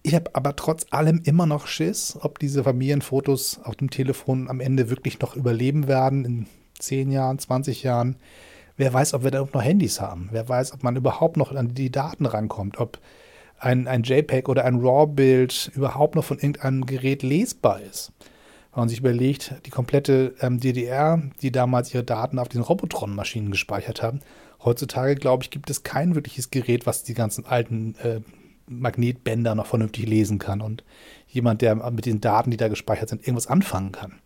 ich 0.04 0.14
habe 0.14 0.36
aber 0.36 0.56
trotz 0.56 0.86
allem 0.92 1.22
immer 1.24 1.46
noch 1.46 1.66
Schiss, 1.66 2.18
ob 2.20 2.38
diese 2.38 2.64
Familienfotos 2.64 3.62
auf 3.64 3.76
dem 3.78 3.90
Telefon 3.90 4.50
am 4.50 4.60
Ende 4.60 4.90
wirklich 4.90 5.20
noch 5.22 5.36
überleben 5.36 5.88
werden 5.88 6.26
in 6.26 6.48
10 6.80 7.10
Jahren, 7.12 7.40
20 7.40 7.84
Jahren. 7.84 8.18
Wer 8.76 8.94
weiß, 8.94 9.14
ob 9.14 9.24
wir 9.24 9.32
da 9.32 9.40
noch 9.40 9.64
Handys 9.64 10.02
haben. 10.02 10.28
Wer 10.32 10.50
weiß, 10.50 10.74
ob 10.74 10.84
man 10.84 10.98
überhaupt 10.98 11.38
noch 11.38 11.54
an 11.54 11.74
die 11.74 11.92
Daten 11.92 12.26
rankommt. 12.26 12.80
Ob 12.80 13.00
ein, 13.64 13.88
ein 13.88 14.04
JPEG 14.04 14.50
oder 14.50 14.66
ein 14.66 14.80
RAW-Bild 14.80 15.72
überhaupt 15.76 16.16
noch 16.16 16.24
von 16.26 16.38
irgendeinem 16.38 16.86
Gerät 16.86 17.24
lesbar 17.24 17.82
ist. 17.82 18.12
Wenn 18.74 18.82
man 18.82 18.90
sich 18.90 19.00
überlegt, 19.00 19.56
die 19.66 19.70
komplette 19.70 20.36
ähm, 20.42 20.60
DDR, 20.60 21.22
die 21.42 21.52
damals 21.52 21.94
ihre 21.94 22.04
Daten 22.04 22.40
auf 22.40 22.50
den 22.50 22.62
Robotron-Maschinen 22.62 23.52
gespeichert 23.52 24.02
haben, 24.02 24.22
heutzutage, 24.64 25.16
glaube 25.16 25.44
ich, 25.44 25.52
gibt 25.52 25.70
es 25.70 25.84
kein 25.84 26.16
wirkliches 26.16 26.50
Gerät, 26.50 26.86
was 26.86 27.04
die 27.04 27.14
ganzen 27.14 27.46
alten 27.46 27.96
äh, 28.04 28.22
Magnetbänder 28.68 29.56
noch 29.56 29.68
vernünftig 29.68 30.08
lesen 30.08 30.40
kann 30.40 30.62
und 30.62 30.84
jemand, 31.28 31.62
der 31.62 31.76
mit 31.92 32.06
den 32.06 32.22
Daten, 32.22 32.52
die 32.52 32.58
da 32.58 32.68
gespeichert 32.68 33.10
sind, 33.10 33.22
irgendwas 33.22 33.48
anfangen 33.48 33.92
kann. 33.92 34.20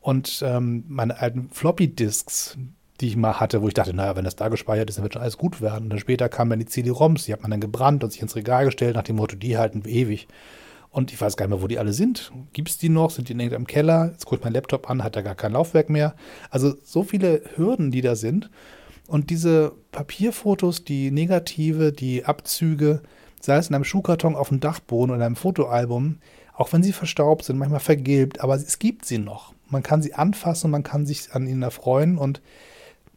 Und 0.00 0.42
ähm, 0.44 0.84
meine 0.88 1.20
alten 1.20 1.50
Floppy-Disks, 1.50 2.56
die 3.02 3.08
ich 3.08 3.16
mal 3.16 3.40
hatte, 3.40 3.60
wo 3.60 3.68
ich 3.68 3.74
dachte, 3.74 3.94
naja, 3.94 4.16
wenn 4.16 4.24
das 4.24 4.36
da 4.36 4.48
gespeichert 4.48 4.88
ist, 4.88 4.96
dann 4.96 5.02
wird 5.02 5.12
schon 5.12 5.22
alles 5.22 5.36
gut 5.36 5.60
werden. 5.60 5.84
Und 5.84 5.90
dann 5.90 5.98
später 5.98 6.28
kamen 6.28 6.50
dann 6.50 6.58
die 6.60 6.66
CD-ROMs, 6.66 7.24
die 7.24 7.32
hat 7.32 7.42
man 7.42 7.50
dann 7.50 7.60
gebrannt 7.60 8.02
und 8.02 8.10
sich 8.10 8.22
ins 8.22 8.36
Regal 8.36 8.64
gestellt, 8.64 8.94
nach 8.94 9.02
dem 9.02 9.16
Motto, 9.16 9.36
die 9.36 9.58
halten 9.58 9.82
ewig. 9.86 10.28
Und 10.90 11.12
ich 11.12 11.20
weiß 11.20 11.36
gar 11.36 11.46
nicht 11.46 11.54
mehr, 11.54 11.62
wo 11.62 11.66
die 11.66 11.78
alle 11.78 11.92
sind. 11.92 12.32
Gibt 12.52 12.68
es 12.68 12.78
die 12.78 12.90
noch? 12.90 13.10
Sind 13.10 13.28
die 13.28 13.32
in 13.32 13.40
irgendeinem 13.40 13.66
Keller? 13.66 14.10
Jetzt 14.12 14.26
gucke 14.26 14.36
ich 14.36 14.44
mein 14.44 14.52
Laptop 14.52 14.88
an, 14.88 15.02
hat 15.02 15.16
da 15.16 15.22
gar 15.22 15.34
kein 15.34 15.52
Laufwerk 15.52 15.90
mehr. 15.90 16.14
Also 16.50 16.74
so 16.84 17.02
viele 17.02 17.42
Hürden, 17.56 17.90
die 17.90 18.02
da 18.02 18.14
sind. 18.14 18.50
Und 19.08 19.30
diese 19.30 19.72
Papierfotos, 19.90 20.84
die 20.84 21.10
Negative, 21.10 21.92
die 21.92 22.24
Abzüge, 22.24 23.02
sei 23.40 23.56
es 23.56 23.68
in 23.68 23.74
einem 23.74 23.84
Schuhkarton 23.84 24.36
auf 24.36 24.48
dem 24.48 24.60
Dachboden 24.60 25.14
oder 25.14 25.24
einem 25.24 25.36
Fotoalbum, 25.36 26.18
auch 26.54 26.72
wenn 26.72 26.82
sie 26.82 26.92
verstaubt 26.92 27.44
sind, 27.44 27.58
manchmal 27.58 27.80
vergilbt, 27.80 28.40
aber 28.40 28.54
es 28.54 28.78
gibt 28.78 29.04
sie 29.04 29.18
noch. 29.18 29.54
Man 29.68 29.82
kann 29.82 30.02
sie 30.02 30.14
anfassen, 30.14 30.70
man 30.70 30.82
kann 30.82 31.06
sich 31.06 31.34
an 31.34 31.46
ihnen 31.46 31.62
erfreuen 31.62 32.18
und 32.18 32.42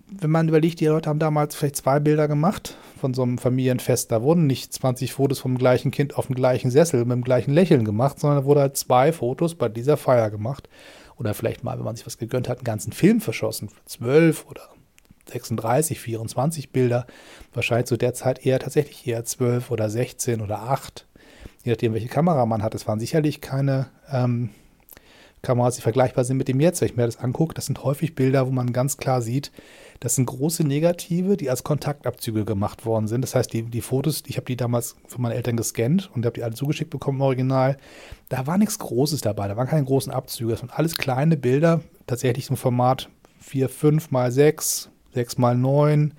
wenn 0.08 0.30
man 0.30 0.48
überlegt, 0.48 0.80
die 0.80 0.86
Leute 0.86 1.10
haben 1.10 1.20
damals 1.20 1.56
vielleicht 1.56 1.78
zwei 1.78 2.00
Bilder 2.00 2.28
gemacht 2.28 2.78
von 3.00 3.14
so 3.14 3.24
einem 3.24 3.38
Familienfest. 3.38 4.12
Da 4.12 4.22
wurden 4.22 4.46
nicht 4.46 4.74
20 4.74 5.14
Fotos 5.14 5.40
vom 5.40 5.58
gleichen 5.58 5.92
Kind 5.92 6.16
auf 6.18 6.28
dem 6.28 6.36
gleichen 6.36 6.70
Sessel 6.70 7.06
mit 7.06 7.14
dem 7.14 7.24
gleichen 7.24 7.54
Lächeln 7.54 7.86
gemacht, 7.86 8.20
sondern 8.20 8.40
da 8.40 8.46
wurde 8.46 8.62
halt 8.62 8.78
zwei 8.78 9.12
Fotos 9.12 9.56
bei 9.56 9.70
dieser 9.70 9.98
Feier 9.98 10.30
gemacht. 10.30 10.70
Oder 11.18 11.34
vielleicht 11.34 11.64
mal, 11.64 11.78
wenn 11.78 11.86
man 11.86 11.96
sich 11.96 12.06
was 12.06 12.18
gegönnt 12.18 12.50
hat, 12.50 12.60
einen 12.60 12.66
ganzen 12.66 12.92
Film 12.92 13.22
verschossen. 13.22 13.70
Zwölf 13.86 14.46
oder 14.50 14.70
36, 15.30 16.00
24 16.00 16.72
Bilder. 16.72 17.08
Wahrscheinlich 17.54 17.88
zu 17.88 17.98
der 17.98 18.14
Zeit 18.14 18.46
eher 18.46 18.60
tatsächlich 18.60 19.08
eher 19.08 19.24
12 19.24 19.72
oder 19.72 19.90
16 19.90 20.42
oder 20.42 20.64
8. 20.64 21.08
Je 21.64 21.72
nachdem, 21.72 21.94
welche 21.94 22.10
Kamera 22.10 22.46
man 22.46 22.62
hat. 22.62 22.76
Es 22.76 22.88
waren 22.88 23.00
sicherlich 23.00 23.42
keine 23.42 23.88
ähm, 24.12 24.50
Kameras, 25.42 25.76
die 25.76 25.82
vergleichbar 25.82 26.26
sind 26.26 26.38
mit 26.38 26.48
dem 26.48 26.60
jetzt. 26.60 26.82
Wenn 26.82 26.90
ich 26.90 26.96
mir 26.96 27.06
das 27.06 27.18
angucke, 27.18 27.54
das 27.54 27.66
sind 27.66 27.84
häufig 27.84 28.14
Bilder, 28.14 28.46
wo 28.46 28.52
man 28.52 28.74
ganz 28.74 28.98
klar 28.98 29.22
sieht, 29.22 29.52
das 30.06 30.16
sind 30.16 30.28
große 30.28 30.64
Negative, 30.64 31.36
die 31.36 31.50
als 31.50 31.64
Kontaktabzüge 31.64 32.46
gemacht 32.46 32.86
worden 32.86 33.08
sind. 33.08 33.24
Das 33.24 33.34
heißt, 33.34 33.52
die, 33.52 33.64
die 33.64 33.82
Fotos, 33.82 34.22
ich 34.28 34.38
habe 34.38 34.46
die 34.46 34.56
damals 34.56 34.96
für 35.08 35.20
meine 35.20 35.34
Eltern 35.34 35.58
gescannt 35.58 36.12
und 36.14 36.26
habe 36.28 36.34
die 36.34 36.44
alle 36.44 36.54
zugeschickt 36.54 36.92
bekommen 36.92 37.18
im 37.18 37.24
Original. 37.24 37.78
Da 38.30 38.46
war 38.46 38.60
nichts 38.60 38.78
Großes 38.78 39.22
dabei, 39.22 39.48
da 39.48 39.58
waren 39.58 39.68
keine 39.68 39.84
großen 39.84 40.14
Abzüge. 40.14 40.52
Das 40.52 40.62
waren 40.62 40.70
alles 40.70 40.96
kleine 40.96 41.38
Bilder, 41.38 41.82
tatsächlich 42.06 42.52
im 42.52 42.56
Format 42.56 43.10
4, 43.40 43.68
5 43.68 44.12
mal 44.12 44.32
6, 44.32 44.92
6 45.16 45.40
mal 45.40 45.58
9. 45.58 46.14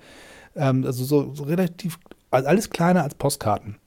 Ähm, 0.57 0.83
also 0.85 1.05
so, 1.05 1.33
so 1.33 1.45
relativ, 1.45 1.97
also 2.29 2.45
alles 2.49 2.69
kleiner 2.69 3.03
als 3.03 3.15
Postkarten. 3.15 3.77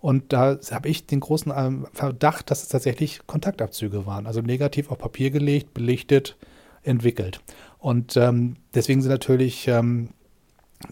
Und 0.00 0.32
da 0.32 0.58
habe 0.70 0.88
ich 0.88 1.06
den 1.06 1.20
großen 1.20 1.52
ähm, 1.54 1.86
Verdacht, 1.92 2.50
dass 2.50 2.62
es 2.62 2.68
tatsächlich 2.70 3.20
Kontaktabzüge 3.26 4.06
waren. 4.06 4.26
Also 4.26 4.40
negativ 4.40 4.90
auf 4.90 4.96
Papier 4.96 5.30
gelegt, 5.30 5.74
belichtet, 5.74 6.38
entwickelt. 6.82 7.40
Und 7.78 8.16
ähm, 8.16 8.56
deswegen 8.74 9.02
sind 9.02 9.10
natürlich 9.10 9.68
ähm, 9.68 10.10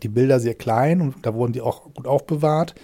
die 0.02 0.09
Bilder 0.09 0.40
sehr 0.40 0.54
klein 0.54 1.00
und 1.00 1.14
da 1.23 1.35
wurden 1.35 1.52
die 1.52 1.61
auch 1.61 1.92
gut 1.94 2.06
aufbewahrt. 2.06 2.75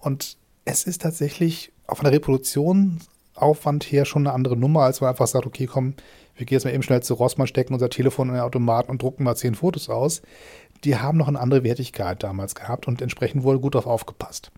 Und 0.00 0.36
es 0.64 0.84
ist 0.84 1.02
tatsächlich 1.02 1.72
auf 1.86 2.00
einer 2.00 2.12
Reproduktionsaufwand 2.12 3.84
her 3.84 4.04
schon 4.04 4.26
eine 4.26 4.34
andere 4.34 4.56
Nummer, 4.56 4.82
als 4.82 5.00
man 5.00 5.10
einfach 5.10 5.26
sagt, 5.26 5.46
okay, 5.46 5.66
komm, 5.66 5.94
wir 6.36 6.46
gehen 6.46 6.56
jetzt 6.56 6.64
mal 6.64 6.74
eben 6.74 6.82
schnell 6.82 7.02
zu 7.02 7.14
Rossmann, 7.14 7.48
stecken 7.48 7.74
unser 7.74 7.90
Telefon 7.90 8.28
in 8.28 8.34
den 8.34 8.42
Automaten 8.42 8.90
und 8.90 9.02
drucken 9.02 9.24
mal 9.24 9.34
zehn 9.34 9.54
Fotos 9.54 9.88
aus. 9.88 10.22
Die 10.84 10.96
haben 10.96 11.18
noch 11.18 11.26
eine 11.26 11.40
andere 11.40 11.64
Wertigkeit 11.64 12.22
damals 12.22 12.54
gehabt 12.54 12.86
und 12.86 13.02
entsprechend 13.02 13.42
wurde 13.42 13.58
gut 13.58 13.74
darauf 13.74 13.86
aufgepasst. 13.86 14.52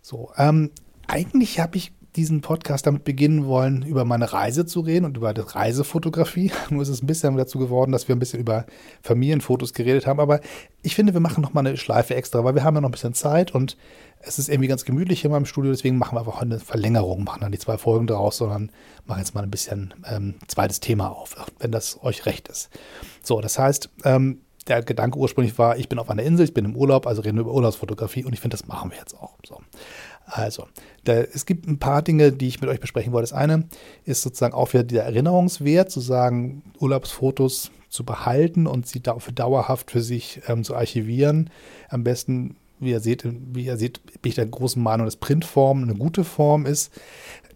So, 0.00 0.30
ähm, 0.36 0.70
eigentlich 1.08 1.58
habe 1.58 1.76
ich 1.76 1.92
diesen 2.16 2.42
Podcast 2.42 2.86
damit 2.86 3.04
beginnen 3.04 3.46
wollen, 3.46 3.82
über 3.82 4.04
meine 4.04 4.32
Reise 4.32 4.66
zu 4.66 4.80
reden 4.80 5.06
und 5.06 5.16
über 5.16 5.32
die 5.32 5.40
Reisefotografie. 5.40 6.52
Nur 6.70 6.82
ist 6.82 6.88
es 6.88 7.02
ein 7.02 7.06
bisschen 7.06 7.36
dazu 7.36 7.58
geworden, 7.58 7.92
dass 7.92 8.08
wir 8.08 8.14
ein 8.14 8.18
bisschen 8.18 8.40
über 8.40 8.66
Familienfotos 9.02 9.72
geredet 9.72 10.06
haben. 10.06 10.20
Aber 10.20 10.40
ich 10.82 10.94
finde, 10.94 11.14
wir 11.14 11.20
machen 11.20 11.40
noch 11.42 11.54
mal 11.54 11.66
eine 11.66 11.76
Schleife 11.76 12.14
extra, 12.14 12.44
weil 12.44 12.54
wir 12.54 12.64
haben 12.64 12.74
ja 12.74 12.80
noch 12.82 12.90
ein 12.90 12.92
bisschen 12.92 13.14
Zeit 13.14 13.54
und 13.54 13.76
es 14.20 14.38
ist 14.38 14.48
irgendwie 14.48 14.68
ganz 14.68 14.84
gemütlich 14.84 15.20
hier 15.20 15.28
in 15.28 15.32
meinem 15.32 15.46
Studio. 15.46 15.72
Deswegen 15.72 15.96
machen 15.96 16.16
wir 16.16 16.20
einfach 16.20 16.40
eine 16.40 16.60
Verlängerung, 16.60 17.24
machen 17.24 17.40
dann 17.40 17.52
die 17.52 17.58
zwei 17.58 17.78
Folgen 17.78 18.06
daraus, 18.06 18.36
sondern 18.36 18.70
machen 19.06 19.20
jetzt 19.20 19.34
mal 19.34 19.42
ein 19.42 19.50
bisschen 19.50 19.94
ähm, 20.06 20.34
zweites 20.46 20.80
Thema 20.80 21.08
auf, 21.08 21.34
wenn 21.58 21.72
das 21.72 22.02
euch 22.02 22.26
recht 22.26 22.48
ist. 22.48 22.70
So, 23.22 23.40
das 23.40 23.58
heißt, 23.58 23.90
ähm, 24.04 24.40
der 24.64 24.82
Gedanke 24.82 25.18
ursprünglich 25.18 25.58
war, 25.58 25.76
ich 25.76 25.88
bin 25.88 25.98
auf 25.98 26.10
einer 26.10 26.22
Insel, 26.22 26.44
ich 26.44 26.54
bin 26.54 26.64
im 26.64 26.76
Urlaub, 26.76 27.06
also 27.06 27.22
reden 27.22 27.36
wir 27.36 27.42
über 27.42 27.54
Urlaubsfotografie 27.54 28.24
und 28.24 28.32
ich 28.32 28.40
finde, 28.40 28.56
das 28.56 28.66
machen 28.66 28.90
wir 28.90 28.98
jetzt 28.98 29.14
auch. 29.14 29.34
So. 29.46 29.60
Also, 30.24 30.66
da, 31.04 31.14
es 31.14 31.46
gibt 31.46 31.66
ein 31.66 31.78
paar 31.78 32.02
Dinge, 32.02 32.32
die 32.32 32.48
ich 32.48 32.60
mit 32.60 32.70
euch 32.70 32.80
besprechen 32.80 33.12
wollte. 33.12 33.30
Das 33.30 33.38
eine 33.38 33.68
ist 34.04 34.22
sozusagen 34.22 34.54
auch 34.54 34.72
wieder 34.72 34.84
der 34.84 35.04
Erinnerungswert, 35.04 35.90
zu 35.90 36.00
sagen, 36.00 36.62
Urlaubsfotos 36.78 37.70
zu 37.88 38.04
behalten 38.04 38.66
und 38.66 38.86
sie 38.86 39.02
da 39.02 39.18
für 39.18 39.32
dauerhaft 39.32 39.90
für 39.90 40.00
sich 40.00 40.40
ähm, 40.48 40.64
zu 40.64 40.74
archivieren. 40.74 41.50
Am 41.88 42.04
besten, 42.04 42.56
wie 42.78 42.90
ihr 42.90 43.00
seht, 43.00 43.26
wie 43.26 43.66
ihr 43.66 43.76
seht, 43.76 44.00
bin 44.22 44.30
ich 44.30 44.36
der 44.36 44.46
großen 44.46 44.82
Meinung, 44.82 45.06
dass 45.06 45.16
Printform 45.16 45.82
eine 45.82 45.94
gute 45.94 46.24
Form 46.24 46.64
ist, 46.64 46.92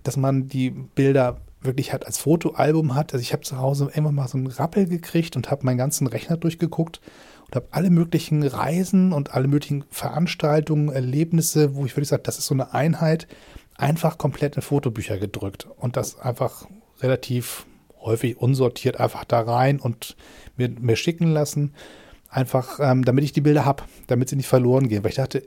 dass 0.03 0.16
man 0.16 0.49
die 0.49 0.71
Bilder 0.71 1.40
wirklich 1.66 1.92
halt 1.92 2.07
als 2.07 2.18
Fotoalbum 2.18 2.94
hat. 2.94 3.12
Also 3.12 3.22
ich 3.22 3.33
habe 3.33 3.42
zu 3.42 3.59
Hause 3.59 3.90
immer 3.94 4.12
mal 4.12 4.29
so 4.29 4.38
einen 4.38 4.46
Rappel 4.46 4.87
gekriegt 4.87 5.37
und 5.37 5.50
habe 5.50 5.64
meinen 5.64 5.79
ganzen 5.79 6.07
Rechner 6.07 6.37
durchgeguckt 6.37 7.00
und 7.46 7.57
habe 7.57 7.68
alle 7.70 7.90
möglichen 7.90 8.42
Reisen 8.42 9.12
und 9.12 9.35
alle 9.35 9.48
möglichen 9.48 9.85
Veranstaltungen, 9.90 10.88
Erlebnisse, 10.88 11.74
wo 11.74 11.85
ich 11.85 11.92
wirklich 11.92 12.09
sage, 12.09 12.22
das 12.22 12.38
ist 12.38 12.46
so 12.46 12.55
eine 12.55 12.74
Einheit, 12.74 13.26
einfach 13.76 14.18
komplett 14.18 14.57
in 14.57 14.62
Fotobücher 14.62 15.18
gedrückt 15.18 15.66
und 15.76 15.96
das 15.96 16.18
einfach 16.18 16.66
relativ 17.00 17.66
häufig 18.00 18.38
unsortiert 18.38 18.98
einfach 18.98 19.24
da 19.24 19.40
rein 19.40 19.81
und 19.81 20.16
mir, 20.57 20.70
mir 20.70 20.96
schicken 20.96 21.33
lassen. 21.33 21.74
Einfach, 22.29 22.81
ähm, 22.81 23.05
damit 23.05 23.24
ich 23.24 23.33
die 23.33 23.40
Bilder 23.40 23.64
habe, 23.64 23.85
damit 24.07 24.29
sie 24.29 24.37
nicht 24.37 24.48
verloren 24.48 24.88
gehen. 24.88 25.02
Weil 25.02 25.11
ich 25.11 25.16
dachte, 25.16 25.46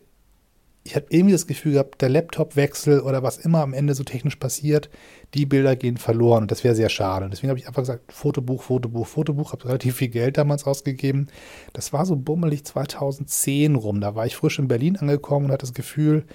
ich 0.89 0.95
habe 0.95 1.06
irgendwie 1.10 1.34
das 1.34 1.45
Gefühl 1.45 1.73
gehabt, 1.73 2.02
der 2.02 2.10
Laptopwechsel 2.10 3.02
oder 3.02 3.21
was 3.21 3.38
immer 3.38 3.62
am 3.62 3.75
Ende 3.75 3.93
so 3.93 4.04
technisch 4.04 4.38
passiert, 4.38 4.89
die 5.36 5.45
Bilder 5.45 5.75
gehen 5.75 5.97
verloren 5.97 6.45
und 6.45 6.52
das 6.52 6.63
wäre 6.63 6.73
sehr 6.73 6.89
schade. 6.89 7.25
Und 7.25 7.32
deswegen 7.32 7.49
habe 7.49 7.60
ich 7.60 7.67
einfach 7.67 7.84
gesagt, 7.84 8.12
Fotobuch, 8.12 8.63
Fotobuch, 8.63 9.06
Fotobuch, 9.06 9.52
habe 9.52 9.65
relativ 9.65 9.97
viel 9.97 10.08
Geld 10.08 10.39
damals 10.39 10.65
ausgegeben. 10.65 11.28
Das 11.73 11.93
war 11.93 12.08
so 12.08 12.15
bummelig 12.15 12.65
2010 12.65 13.75
rum. 13.75 14.02
Da 14.02 14.15
war 14.15 14.25
ich 14.25 14.36
frisch 14.36 14.58
in 14.58 14.67
Berlin 14.67 14.97
angekommen 14.97 15.45
und 15.45 15.52
hatte 15.52 15.67
das 15.67 15.75
Gefühl, 15.75 16.25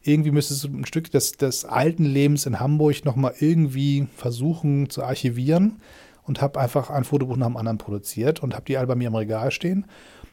irgendwie 0.00 0.30
müsste 0.30 0.54
so 0.54 0.68
ein 0.68 0.86
Stück 0.86 1.10
des, 1.10 1.32
des 1.32 1.66
alten 1.66 2.06
Lebens 2.06 2.46
in 2.46 2.60
Hamburg 2.60 3.04
nochmal 3.04 3.34
irgendwie 3.40 4.06
versuchen 4.16 4.88
zu 4.88 5.04
archivieren 5.04 5.82
und 6.24 6.40
habe 6.40 6.58
einfach 6.58 6.88
ein 6.88 7.04
Fotobuch 7.04 7.36
nach 7.36 7.48
dem 7.48 7.58
anderen 7.58 7.76
produziert 7.76 8.42
und 8.42 8.54
habe 8.54 8.64
die 8.64 8.78
alle 8.78 8.86
bei 8.86 8.94
mir 8.94 9.08
im 9.08 9.14
Regal 9.14 9.50
stehen. 9.50 9.84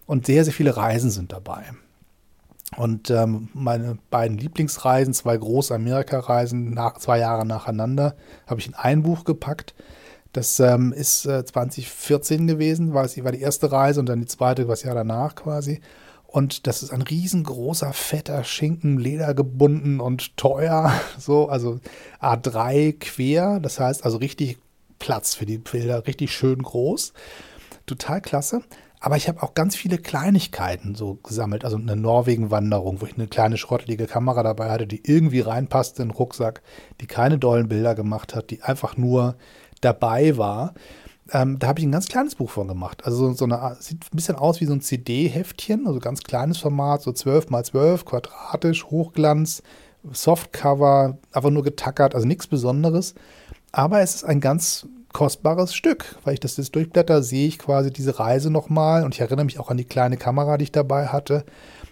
Und 0.05 0.27
sehr, 0.27 0.45
sehr 0.45 0.53
viele 0.53 0.77
Reisen 0.77 1.09
sind 1.09 1.33
dabei. 1.33 1.65
Und 2.77 3.09
ähm, 3.09 3.49
meine 3.53 3.97
beiden 4.09 4.37
Lieblingsreisen, 4.37 5.13
zwei 5.13 5.37
große 5.37 5.73
Amerika-Reisen, 5.73 6.73
nach, 6.73 6.97
zwei 6.97 7.19
Jahre 7.19 7.45
nacheinander, 7.45 8.15
habe 8.47 8.59
ich 8.59 8.67
in 8.67 8.73
ein 8.73 9.03
Buch 9.03 9.23
gepackt. 9.23 9.73
Das 10.33 10.59
ähm, 10.59 10.91
ist 10.91 11.25
äh, 11.25 11.45
2014 11.45 12.47
gewesen, 12.47 12.93
war, 12.93 13.05
war 13.05 13.31
die 13.31 13.39
erste 13.39 13.71
Reise 13.71 14.01
und 14.01 14.07
dann 14.07 14.19
die 14.19 14.25
zweite, 14.25 14.67
was 14.67 14.83
Jahr 14.83 14.95
danach 14.95 15.35
quasi. 15.35 15.79
Und 16.27 16.67
das 16.67 16.83
ist 16.83 16.91
ein 16.91 17.01
riesengroßer, 17.01 17.93
fetter 17.93 18.43
Schinken, 18.43 18.99
ledergebunden 18.99 20.01
und 20.01 20.35
teuer. 20.35 20.91
So, 21.17 21.47
also 21.47 21.79
A3 22.19 22.99
quer. 22.99 23.61
Das 23.61 23.79
heißt 23.79 24.03
also 24.03 24.17
richtig 24.17 24.57
Platz 24.99 25.33
für 25.35 25.45
die 25.45 25.59
Bilder, 25.59 26.05
richtig 26.05 26.33
schön 26.33 26.61
groß. 26.61 27.13
Total 27.85 28.19
klasse. 28.19 28.61
Aber 29.05 29.17
ich 29.17 29.27
habe 29.27 29.43
auch 29.43 29.53
ganz 29.53 29.75
viele 29.75 29.99
Kleinigkeiten 29.99 30.95
so 30.95 31.19
gesammelt. 31.21 31.63
Also 31.63 31.77
eine 31.77 31.95
Norwegen-Wanderung, 31.95 33.01
wo 33.01 33.05
ich 33.05 33.13
eine 33.13 33.27
kleine 33.27 33.55
schrottelige 33.55 34.07
Kamera 34.07 34.41
dabei 34.41 34.71
hatte, 34.71 34.87
die 34.87 35.03
irgendwie 35.05 35.41
reinpasste 35.41 36.01
in 36.01 36.09
den 36.09 36.15
Rucksack, 36.15 36.63
die 36.99 37.05
keine 37.05 37.37
dollen 37.37 37.67
Bilder 37.67 37.93
gemacht 37.93 38.33
hat, 38.33 38.49
die 38.49 38.63
einfach 38.63 38.97
nur 38.97 39.35
dabei 39.79 40.37
war. 40.37 40.73
Ähm, 41.31 41.59
da 41.59 41.67
habe 41.67 41.79
ich 41.79 41.85
ein 41.85 41.91
ganz 41.91 42.07
kleines 42.07 42.33
Buch 42.33 42.49
von 42.49 42.67
gemacht. 42.67 43.05
Also 43.05 43.31
so, 43.33 43.45
eine, 43.45 43.77
sieht 43.79 44.05
ein 44.05 44.15
bisschen 44.15 44.37
aus 44.37 44.59
wie 44.59 44.65
so 44.65 44.73
ein 44.73 44.81
CD-Heftchen, 44.81 45.85
also 45.85 45.99
ganz 45.99 46.23
kleines 46.23 46.57
Format, 46.57 47.03
so 47.03 47.11
12 47.11 47.51
mal 47.51 47.63
12, 47.63 48.05
quadratisch, 48.05 48.85
Hochglanz, 48.85 49.61
Softcover, 50.13 51.19
einfach 51.31 51.51
nur 51.51 51.61
getackert, 51.61 52.15
also 52.15 52.25
nichts 52.25 52.47
Besonderes. 52.47 53.13
Aber 53.71 54.01
es 54.01 54.15
ist 54.15 54.23
ein 54.23 54.41
ganz 54.41 54.87
kostbares 55.15 55.73
Stück. 55.73 56.17
Weil 56.23 56.33
ich 56.33 56.39
das 56.41 56.57
jetzt 56.57 56.75
durchblätter, 56.75 57.23
sehe 57.23 57.47
ich 57.47 57.57
quasi 57.57 57.91
diese 57.91 58.19
Reise 58.19 58.51
nochmal 58.51 59.05
und 59.05 59.15
ich 59.15 59.21
erinnere 59.21 59.45
mich 59.45 59.59
auch 59.59 59.71
an 59.71 59.77
die 59.77 59.85
kleine 59.85 60.17
Kamera, 60.17 60.57
die 60.57 60.65
ich 60.65 60.71
dabei 60.73 61.07
hatte. 61.07 61.45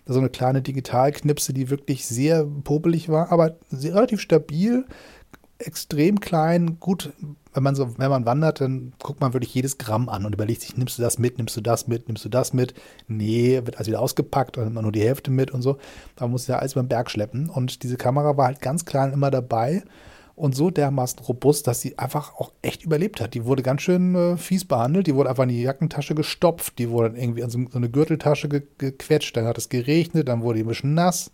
So 0.05 0.19
eine 0.19 0.29
kleine 0.29 0.61
Digitalknipse, 0.61 1.53
die 1.53 1.69
wirklich 1.69 2.05
sehr 2.05 2.45
popelig 2.45 3.07
war, 3.07 3.31
aber 3.31 3.55
relativ 3.71 4.19
stabil, 4.19 4.85
extrem 5.57 6.19
klein, 6.19 6.77
gut 6.81 7.13
wenn 7.53 7.63
man 7.63 7.75
so, 7.75 7.97
wenn 7.97 8.09
man 8.09 8.25
wandert, 8.25 8.61
dann 8.61 8.93
guckt 9.01 9.21
man 9.21 9.33
wirklich 9.33 9.53
jedes 9.53 9.77
Gramm 9.77 10.09
an 10.09 10.25
und 10.25 10.33
überlegt 10.33 10.61
sich, 10.61 10.75
nimmst 10.75 10.97
du 10.97 11.03
das 11.03 11.19
mit, 11.19 11.37
nimmst 11.37 11.55
du 11.55 11.61
das 11.61 11.87
mit, 11.87 12.07
nimmst 12.07 12.25
du 12.25 12.29
das 12.29 12.51
mit? 12.51 12.73
Nee, 13.07 13.61
wird 13.63 13.75
alles 13.75 13.87
wieder 13.87 14.01
ausgepackt 14.01 14.57
und 14.57 14.63
nimmt 14.63 14.75
man 14.75 14.83
nur 14.83 14.91
die 14.91 15.03
Hälfte 15.03 15.29
mit 15.29 15.51
und 15.51 15.61
so. 15.61 15.77
Man 16.19 16.31
muss 16.31 16.47
ja 16.47 16.57
alles 16.57 16.73
über 16.73 16.81
den 16.81 16.89
Berg 16.89 17.11
schleppen. 17.11 17.49
Und 17.49 17.83
diese 17.83 17.95
Kamera 17.95 18.35
war 18.37 18.47
halt 18.47 18.59
ganz 18.59 18.85
klein 18.85 19.13
immer 19.13 19.29
dabei 19.29 19.83
und 20.35 20.55
so 20.55 20.71
dermaßen 20.71 21.19
robust, 21.19 21.67
dass 21.67 21.81
sie 21.81 21.97
einfach 21.99 22.35
auch 22.35 22.51
echt 22.61 22.83
überlebt 22.83 23.21
hat. 23.21 23.35
Die 23.35 23.45
wurde 23.45 23.61
ganz 23.61 23.83
schön 23.83 24.15
äh, 24.15 24.37
fies 24.37 24.65
behandelt. 24.65 25.05
Die 25.05 25.15
wurde 25.15 25.29
einfach 25.29 25.43
in 25.43 25.49
die 25.49 25.61
Jackentasche 25.61 26.15
gestopft. 26.15 26.79
Die 26.79 26.89
wurde 26.89 27.09
dann 27.09 27.19
irgendwie 27.19 27.43
an 27.43 27.51
so, 27.51 27.59
so 27.69 27.77
eine 27.77 27.89
Gürteltasche 27.89 28.49
ge 28.49 28.63
gequetscht. 28.79 29.37
Dann 29.37 29.45
hat 29.45 29.57
es 29.59 29.69
geregnet. 29.69 30.27
Dann 30.27 30.41
wurde 30.41 30.57
die 30.57 30.63
ein 30.63 30.67
bisschen 30.67 30.95
nass. 30.95 31.31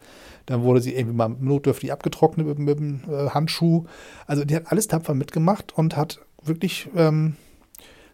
Dann 0.48 0.64
wurde 0.64 0.82
sie 0.82 0.96
irgendwie 0.96 1.16
mal 1.16 1.30
notdürftig 1.30 1.94
abgetrocknet 1.94 2.46
mit, 2.46 2.60
mit 2.60 2.80
dem 2.80 3.02
äh, 3.10 3.30
Handschuh. 3.30 3.86
Also 4.28 4.44
die 4.44 4.56
hat 4.56 4.72
alles 4.72 4.88
tapfer 4.88 5.14
mitgemacht 5.14 5.78
und 5.78 5.96
hat 5.96 6.20
wirklich 6.44 6.90
ähm, 6.96 7.36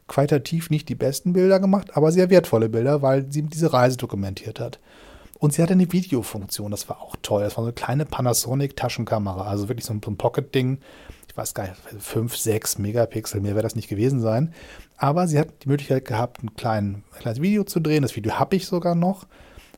qualitativ 0.08 0.70
nicht 0.70 0.88
die 0.90 0.96
besten 0.96 1.34
Bilder 1.34 1.60
gemacht, 1.60 1.98
aber 1.98 2.12
sehr 2.12 2.30
wertvolle 2.30 2.70
Bilder, 2.70 3.02
weil 3.02 3.32
sie 3.32 3.44
diese 3.44 3.74
Reise 3.74 3.98
dokumentiert 3.98 4.60
hat. 4.60 4.80
Und 5.38 5.54
sie 5.54 5.62
hatte 5.62 5.74
eine 5.74 5.92
Videofunktion, 5.92 6.72
das 6.72 6.88
war 6.88 7.02
auch 7.02 7.16
toll. 7.22 7.44
Das 7.44 7.58
war 7.58 7.64
so 7.64 7.68
eine 7.68 7.74
kleine 7.74 8.06
Panasonic-Taschenkamera, 8.06 9.46
also 9.46 9.68
wirklich 9.68 9.86
so 9.86 9.94
ein, 9.94 10.00
Pocket-Ding. 10.00 10.80
Ich 11.30 11.38
weiß 11.38 11.54
gar 11.54 11.68
nicht, 11.68 11.76
5, 12.00 12.36
6 12.36 12.78
Megapixel, 12.78 13.42
mehr 13.42 13.56
wäre 13.56 13.64
das 13.64 13.76
nicht 13.76 13.90
gewesen 13.90 14.22
sein. 14.22 14.54
Aber 14.98 15.28
sie 15.28 15.38
hat 15.38 15.64
die 15.64 15.68
Möglichkeit 15.68 16.06
gehabt, 16.06 16.42
ein, 16.42 16.56
klein, 16.56 17.04
ein 17.12 17.20
kleines 17.20 17.42
Video 17.42 17.66
zu 17.66 17.82
drehen. 17.82 18.02
Das 18.02 18.16
Video 18.16 18.40
habe 18.40 18.56
ich 18.56 18.66
sogar 18.66 18.96
noch. 18.96 19.28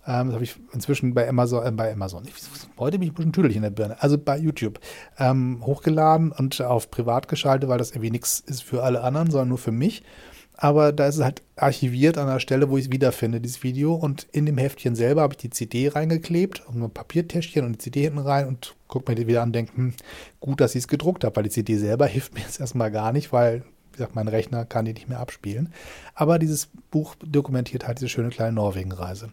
Ähm, 0.06 0.28
das 0.28 0.36
habe 0.36 0.43
ich 0.43 0.56
inzwischen 0.72 1.13
bei 1.13 1.28
Amazon, 1.28 1.65
äh, 1.65 1.72
bei 1.72 1.91
Amazon, 1.91 2.24
ich, 2.26 2.34
heute 2.78 2.98
bin 2.98 3.08
ich 3.08 3.13
ein 3.13 3.15
bisschen 3.15 3.34
tüdelig 3.34 3.58
in 3.58 3.63
der 3.63 3.72
Birne, 3.72 4.02
also 4.02 4.17
bei 4.17 4.38
YouTube 4.38 4.80
ähm, 5.20 5.62
hochgeladen 5.65 6.32
und 6.32 6.62
auf 6.62 6.89
privat 6.89 7.28
geschaltet, 7.28 7.67
weil 7.67 7.78
das 7.78 7.91
irgendwie 7.91 8.12
nichts 8.12 8.39
ist 8.39 8.63
für 8.63 8.84
alle 8.84 9.02
anderen, 9.02 9.30
sondern 9.30 9.50
nur 9.50 9.58
für 9.58 9.74
mich. 9.74 10.04
Aber 10.60 10.91
da 10.91 11.06
ist 11.06 11.17
es 11.17 11.24
halt 11.24 11.43
archiviert 11.56 12.17
an 12.17 12.28
der 12.28 12.39
Stelle, 12.39 12.70
wo 12.70 12.78
ich 12.78 12.86
es 12.86 12.91
wiederfinde, 12.91 13.39
dieses 13.39 13.62
Video. 13.62 13.93
Und 13.93 14.28
in 14.32 14.48
dem 14.48 14.58
Heftchen 14.58 14.96
selber 14.96 15.22
habe 15.22 15.34
ich 15.34 15.38
die 15.38 15.52
CD 15.52 15.88
reingeklebt 15.88 16.67
und 16.67 16.82
ein 16.82 16.89
Papiertäschchen 16.89 17.63
und 17.63 17.74
die 17.74 17.78
CD 17.78 18.02
hinten 18.02 18.17
rein 18.17 18.48
und 18.48 18.76
gucke 18.88 19.12
mir 19.12 19.15
die 19.15 19.28
wieder 19.28 19.43
an 19.43 19.50
und 19.50 19.54
denke, 19.54 19.76
hm, 19.76 19.93
gut, 20.39 20.60
dass 20.60 20.74
ich 20.74 20.84
es 20.84 20.88
gedruckt 20.88 21.24
habe, 21.24 21.36
weil 21.36 21.43
die 21.43 21.52
CD 21.52 21.78
selber 21.78 22.06
hilft 22.08 22.34
mir 22.34 22.41
jetzt 22.41 22.60
erstmal 22.60 22.91
gar 22.91 23.13
nicht, 23.13 23.32
weil 23.32 23.63
wie 23.91 23.98
gesagt, 23.98 24.15
mein 24.15 24.28
Rechner 24.28 24.65
kann 24.65 24.86
die 24.86 24.93
nicht 24.93 25.10
mehr 25.10 25.20
abspielen. 25.20 25.74
Aber 26.15 26.39
dieses 26.39 26.70
Buch 26.91 27.15
dokumentiert 27.24 27.88
halt 27.88 28.00
diese 28.00 28.10
schöne 28.10 28.30
kleine 28.30 28.54
Norwegen-Reise. 28.54 29.30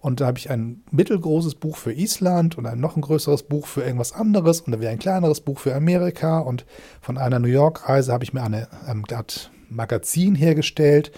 Und 0.00 0.20
da 0.20 0.26
habe 0.26 0.38
ich 0.38 0.50
ein 0.50 0.82
mittelgroßes 0.90 1.56
Buch 1.56 1.76
für 1.76 1.92
Island 1.92 2.58
und 2.58 2.66
ein 2.66 2.78
noch 2.78 2.96
ein 2.96 3.00
größeres 3.02 3.44
Buch 3.44 3.66
für 3.66 3.82
irgendwas 3.82 4.12
anderes 4.12 4.60
und 4.60 4.72
dann 4.72 4.80
wieder 4.80 4.90
ein 4.90 4.98
kleineres 4.98 5.40
Buch 5.40 5.58
für 5.58 5.74
Amerika. 5.74 6.38
Und 6.38 6.66
von 7.00 7.18
einer 7.18 7.38
New 7.38 7.48
York-Reise 7.48 8.12
habe 8.12 8.22
ich 8.22 8.32
mir 8.32 8.42
eine 8.42 8.68
ähm, 8.88 9.04
Art 9.12 9.50
Magazin 9.68 10.34
hergestellt. 10.34 11.12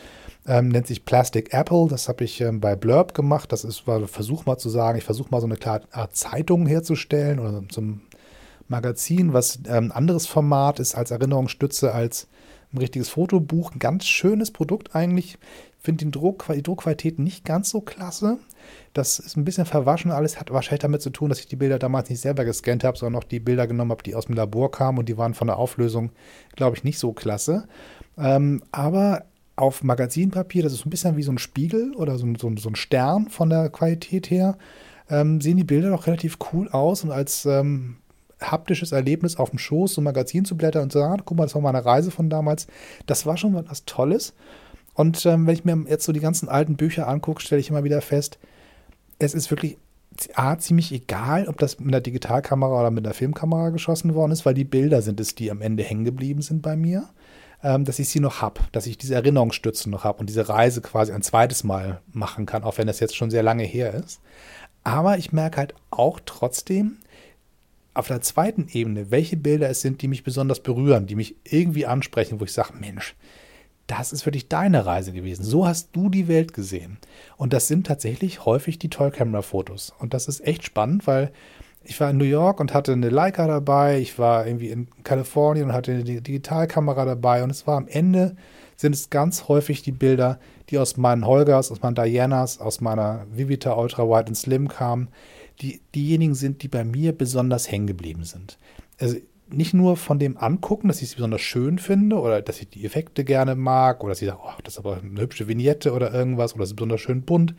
Ähm, 0.46 0.68
nennt 0.68 0.86
sich 0.86 1.04
Plastic 1.04 1.52
Apple. 1.52 1.88
Das 1.88 2.08
habe 2.08 2.24
ich 2.24 2.40
ähm, 2.40 2.60
bei 2.60 2.74
Blurb 2.74 3.14
gemacht. 3.14 3.52
Das 3.52 3.64
ist, 3.64 3.86
war 3.86 4.06
Versuch 4.08 4.46
mal 4.46 4.56
zu 4.56 4.70
sagen, 4.70 4.98
ich 4.98 5.04
versuche 5.04 5.30
mal 5.30 5.40
so 5.40 5.46
eine 5.46 5.58
Art 5.92 6.16
Zeitung 6.16 6.66
herzustellen 6.66 7.38
oder 7.38 7.62
ein 7.76 8.00
Magazin, 8.68 9.32
was 9.32 9.58
ein 9.58 9.84
ähm, 9.84 9.92
anderes 9.92 10.26
Format 10.26 10.80
ist 10.80 10.94
als 10.94 11.10
Erinnerungsstütze, 11.10 11.92
als 11.92 12.28
ein 12.72 12.78
richtiges 12.78 13.08
Fotobuch. 13.08 13.72
Ein 13.72 13.78
ganz 13.78 14.06
schönes 14.06 14.50
Produkt 14.50 14.94
eigentlich. 14.94 15.38
Ich 15.78 15.84
finde 15.84 16.04
die, 16.04 16.10
Druck, 16.10 16.46
die 16.52 16.62
Druckqualität 16.62 17.18
nicht 17.18 17.44
ganz 17.44 17.70
so 17.70 17.80
klasse. 17.80 18.38
Das 18.92 19.18
ist 19.18 19.36
ein 19.36 19.44
bisschen 19.44 19.64
verwaschen. 19.64 20.10
Alles 20.10 20.38
hat 20.38 20.50
wahrscheinlich 20.50 20.80
damit 20.80 21.02
zu 21.02 21.10
tun, 21.10 21.28
dass 21.28 21.40
ich 21.40 21.46
die 21.46 21.56
Bilder 21.56 21.78
damals 21.78 22.10
nicht 22.10 22.20
selber 22.20 22.44
gescannt 22.44 22.84
habe, 22.84 22.98
sondern 22.98 23.20
noch 23.20 23.28
die 23.28 23.40
Bilder 23.40 23.66
genommen 23.66 23.92
habe, 23.92 24.02
die 24.02 24.14
aus 24.14 24.26
dem 24.26 24.34
Labor 24.34 24.70
kamen 24.70 24.98
und 24.98 25.08
die 25.08 25.16
waren 25.16 25.34
von 25.34 25.46
der 25.46 25.56
Auflösung, 25.56 26.10
glaube 26.56 26.76
ich, 26.76 26.84
nicht 26.84 26.98
so 26.98 27.12
klasse. 27.12 27.68
Ähm, 28.18 28.62
aber 28.72 29.24
auf 29.56 29.82
Magazinpapier, 29.82 30.62
das 30.62 30.72
ist 30.72 30.86
ein 30.86 30.90
bisschen 30.90 31.16
wie 31.16 31.22
so 31.22 31.32
ein 31.32 31.38
Spiegel 31.38 31.94
oder 31.94 32.16
so, 32.18 32.26
so, 32.38 32.54
so 32.56 32.68
ein 32.68 32.76
Stern 32.76 33.28
von 33.28 33.50
der 33.50 33.70
Qualität 33.70 34.30
her, 34.30 34.56
ähm, 35.10 35.40
sehen 35.40 35.56
die 35.56 35.64
Bilder 35.64 35.90
doch 35.90 36.06
relativ 36.06 36.38
cool 36.52 36.68
aus 36.68 37.02
und 37.02 37.10
als 37.10 37.44
ähm, 37.46 37.96
haptisches 38.40 38.92
Erlebnis 38.92 39.36
auf 39.36 39.50
dem 39.50 39.58
Schoß, 39.58 39.94
so 39.94 40.00
ein 40.00 40.04
Magazin 40.04 40.44
zu 40.44 40.56
blättern 40.56 40.84
und 40.84 40.92
zu 40.92 40.98
sagen, 40.98 41.14
ah, 41.14 41.22
guck 41.24 41.36
mal, 41.36 41.44
das 41.44 41.54
war 41.54 41.62
meine 41.62 41.84
Reise 41.84 42.10
von 42.10 42.30
damals, 42.30 42.66
das 43.06 43.26
war 43.26 43.36
schon 43.36 43.54
was 43.54 43.84
Tolles. 43.84 44.34
Und 44.94 45.24
ähm, 45.26 45.46
wenn 45.46 45.54
ich 45.54 45.64
mir 45.64 45.84
jetzt 45.88 46.04
so 46.04 46.12
die 46.12 46.20
ganzen 46.20 46.48
alten 46.48 46.76
Bücher 46.76 47.08
angucke, 47.08 47.40
stelle 47.40 47.60
ich 47.60 47.70
immer 47.70 47.84
wieder 47.84 48.00
fest, 48.00 48.38
es 49.18 49.34
ist 49.34 49.50
wirklich 49.50 49.76
A, 50.34 50.58
ziemlich 50.58 50.92
egal, 50.92 51.46
ob 51.46 51.58
das 51.58 51.78
mit 51.78 51.88
einer 51.88 52.00
Digitalkamera 52.00 52.80
oder 52.80 52.90
mit 52.90 53.04
einer 53.04 53.14
Filmkamera 53.14 53.70
geschossen 53.70 54.14
worden 54.14 54.32
ist, 54.32 54.44
weil 54.44 54.54
die 54.54 54.64
Bilder 54.64 55.02
sind 55.02 55.20
es, 55.20 55.34
die 55.34 55.50
am 55.50 55.62
Ende 55.62 55.84
hängen 55.84 56.04
geblieben 56.04 56.42
sind 56.42 56.62
bei 56.62 56.76
mir, 56.76 57.08
ähm, 57.62 57.84
dass 57.84 57.98
ich 57.98 58.08
sie 58.08 58.20
noch 58.20 58.40
habe, 58.40 58.60
dass 58.72 58.86
ich 58.86 58.98
diese 58.98 59.14
Erinnerungsstützen 59.14 59.90
noch 59.90 60.04
habe 60.04 60.20
und 60.20 60.28
diese 60.28 60.48
Reise 60.48 60.80
quasi 60.80 61.12
ein 61.12 61.22
zweites 61.22 61.64
Mal 61.64 62.00
machen 62.12 62.46
kann, 62.46 62.64
auch 62.64 62.78
wenn 62.78 62.86
das 62.86 63.00
jetzt 63.00 63.16
schon 63.16 63.30
sehr 63.30 63.42
lange 63.42 63.64
her 63.64 63.94
ist. 63.94 64.20
Aber 64.84 65.18
ich 65.18 65.32
merke 65.32 65.58
halt 65.58 65.74
auch 65.90 66.20
trotzdem 66.24 66.98
auf 67.94 68.06
der 68.06 68.20
zweiten 68.20 68.68
Ebene, 68.72 69.10
welche 69.10 69.36
Bilder 69.36 69.68
es 69.68 69.80
sind, 69.80 70.02
die 70.02 70.08
mich 70.08 70.22
besonders 70.22 70.60
berühren, 70.60 71.06
die 71.06 71.16
mich 71.16 71.34
irgendwie 71.44 71.84
ansprechen, 71.84 72.38
wo 72.38 72.44
ich 72.44 72.52
sage, 72.52 72.74
Mensch, 72.78 73.16
das 73.88 74.12
ist 74.12 74.24
wirklich 74.24 74.48
deine 74.48 74.86
Reise 74.86 75.12
gewesen. 75.12 75.42
So 75.42 75.66
hast 75.66 75.96
du 75.96 76.08
die 76.08 76.28
Welt 76.28 76.52
gesehen. 76.52 76.98
Und 77.36 77.52
das 77.52 77.66
sind 77.66 77.86
tatsächlich 77.86 78.44
häufig 78.44 78.78
die 78.78 78.90
Toy 78.90 79.10
Camera 79.10 79.42
Fotos. 79.42 79.94
Und 79.98 80.14
das 80.14 80.28
ist 80.28 80.46
echt 80.46 80.62
spannend, 80.62 81.06
weil 81.06 81.32
ich 81.88 81.98
war 82.00 82.10
in 82.10 82.18
New 82.18 82.24
York 82.24 82.60
und 82.60 82.74
hatte 82.74 82.92
eine 82.92 83.08
Leica 83.08 83.46
dabei. 83.46 83.98
Ich 83.98 84.18
war 84.18 84.46
irgendwie 84.46 84.68
in 84.68 84.88
Kalifornien 85.04 85.68
und 85.68 85.72
hatte 85.72 85.92
eine 85.92 86.04
Digitalkamera 86.04 87.06
dabei. 87.06 87.42
Und 87.42 87.48
es 87.50 87.66
war 87.66 87.78
am 87.78 87.88
Ende 87.88 88.36
sind 88.76 88.94
es 88.94 89.08
ganz 89.08 89.48
häufig 89.48 89.82
die 89.82 89.92
Bilder, 89.92 90.38
die 90.68 90.78
aus 90.78 90.98
meinen 90.98 91.26
Holgers, 91.26 91.72
aus 91.72 91.80
meinen 91.80 91.94
Dianas, 91.94 92.60
aus 92.60 92.82
meiner 92.82 93.26
Vivita 93.32 93.72
Ultra 93.72 94.04
Wide 94.04 94.28
und 94.28 94.34
Slim 94.34 94.68
kamen, 94.68 95.08
die 95.62 95.80
diejenigen 95.94 96.34
sind, 96.34 96.62
die 96.62 96.68
bei 96.68 96.84
mir 96.84 97.16
besonders 97.16 97.70
hängen 97.70 97.86
geblieben 97.86 98.24
sind. 98.24 98.58
Also 99.00 99.16
nicht 99.50 99.72
nur 99.72 99.96
von 99.96 100.18
dem 100.18 100.36
Angucken, 100.36 100.88
dass 100.88 100.98
ich 100.98 101.08
es 101.08 101.14
besonders 101.14 101.40
schön 101.40 101.78
finde 101.78 102.20
oder 102.20 102.42
dass 102.42 102.60
ich 102.60 102.68
die 102.68 102.84
Effekte 102.84 103.24
gerne 103.24 103.54
mag 103.54 104.04
oder 104.04 104.10
dass 104.10 104.20
ich 104.20 104.28
sage, 104.28 104.40
oh, 104.44 104.60
das 104.62 104.74
ist 104.74 104.78
aber 104.78 104.98
eine 104.98 105.22
hübsche 105.22 105.48
Vignette 105.48 105.94
oder 105.94 106.12
irgendwas 106.12 106.54
oder 106.54 106.64
es 106.64 106.70
ist 106.70 106.76
besonders 106.76 107.00
schön 107.00 107.22
bunt. 107.22 107.54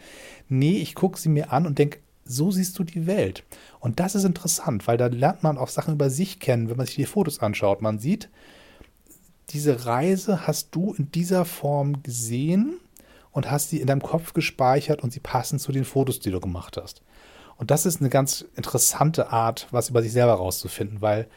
Nee, 0.47 0.77
ich 0.77 0.93
gucke 0.93 1.19
sie 1.19 1.29
mir 1.29 1.51
an 1.51 1.65
und 1.65 1.79
denke, 1.79 1.97
so 2.29 2.51
siehst 2.51 2.77
du 2.77 2.83
die 2.83 3.07
Welt. 3.07 3.43
Und 3.79 3.99
das 3.99 4.13
ist 4.13 4.23
interessant, 4.23 4.87
weil 4.87 4.97
da 4.97 5.07
lernt 5.07 5.41
man 5.41 5.57
auch 5.57 5.67
Sachen 5.67 5.95
über 5.95 6.09
sich 6.09 6.39
kennen, 6.39 6.69
wenn 6.69 6.77
man 6.77 6.85
sich 6.85 6.95
die 6.95 7.05
Fotos 7.05 7.39
anschaut. 7.39 7.81
Man 7.81 7.97
sieht, 7.97 8.29
diese 9.49 9.87
Reise 9.87 10.45
hast 10.45 10.75
du 10.75 10.93
in 10.93 11.11
dieser 11.11 11.43
Form 11.43 12.03
gesehen 12.03 12.79
und 13.31 13.49
hast 13.49 13.71
sie 13.71 13.81
in 13.81 13.87
deinem 13.87 14.03
Kopf 14.03 14.33
gespeichert 14.33 15.01
und 15.01 15.11
sie 15.11 15.19
passen 15.19 15.57
zu 15.57 15.71
den 15.71 15.85
Fotos, 15.85 16.19
die 16.19 16.29
du 16.29 16.39
gemacht 16.39 16.77
hast. 16.77 17.01
Und 17.57 17.71
das 17.71 17.87
ist 17.87 17.99
eine 17.99 18.09
ganz 18.09 18.45
interessante 18.55 19.31
Art, 19.31 19.67
was 19.71 19.89
über 19.89 20.03
sich 20.03 20.11
selber 20.11 20.33
rauszufinden, 20.33 21.01
weil 21.01 21.27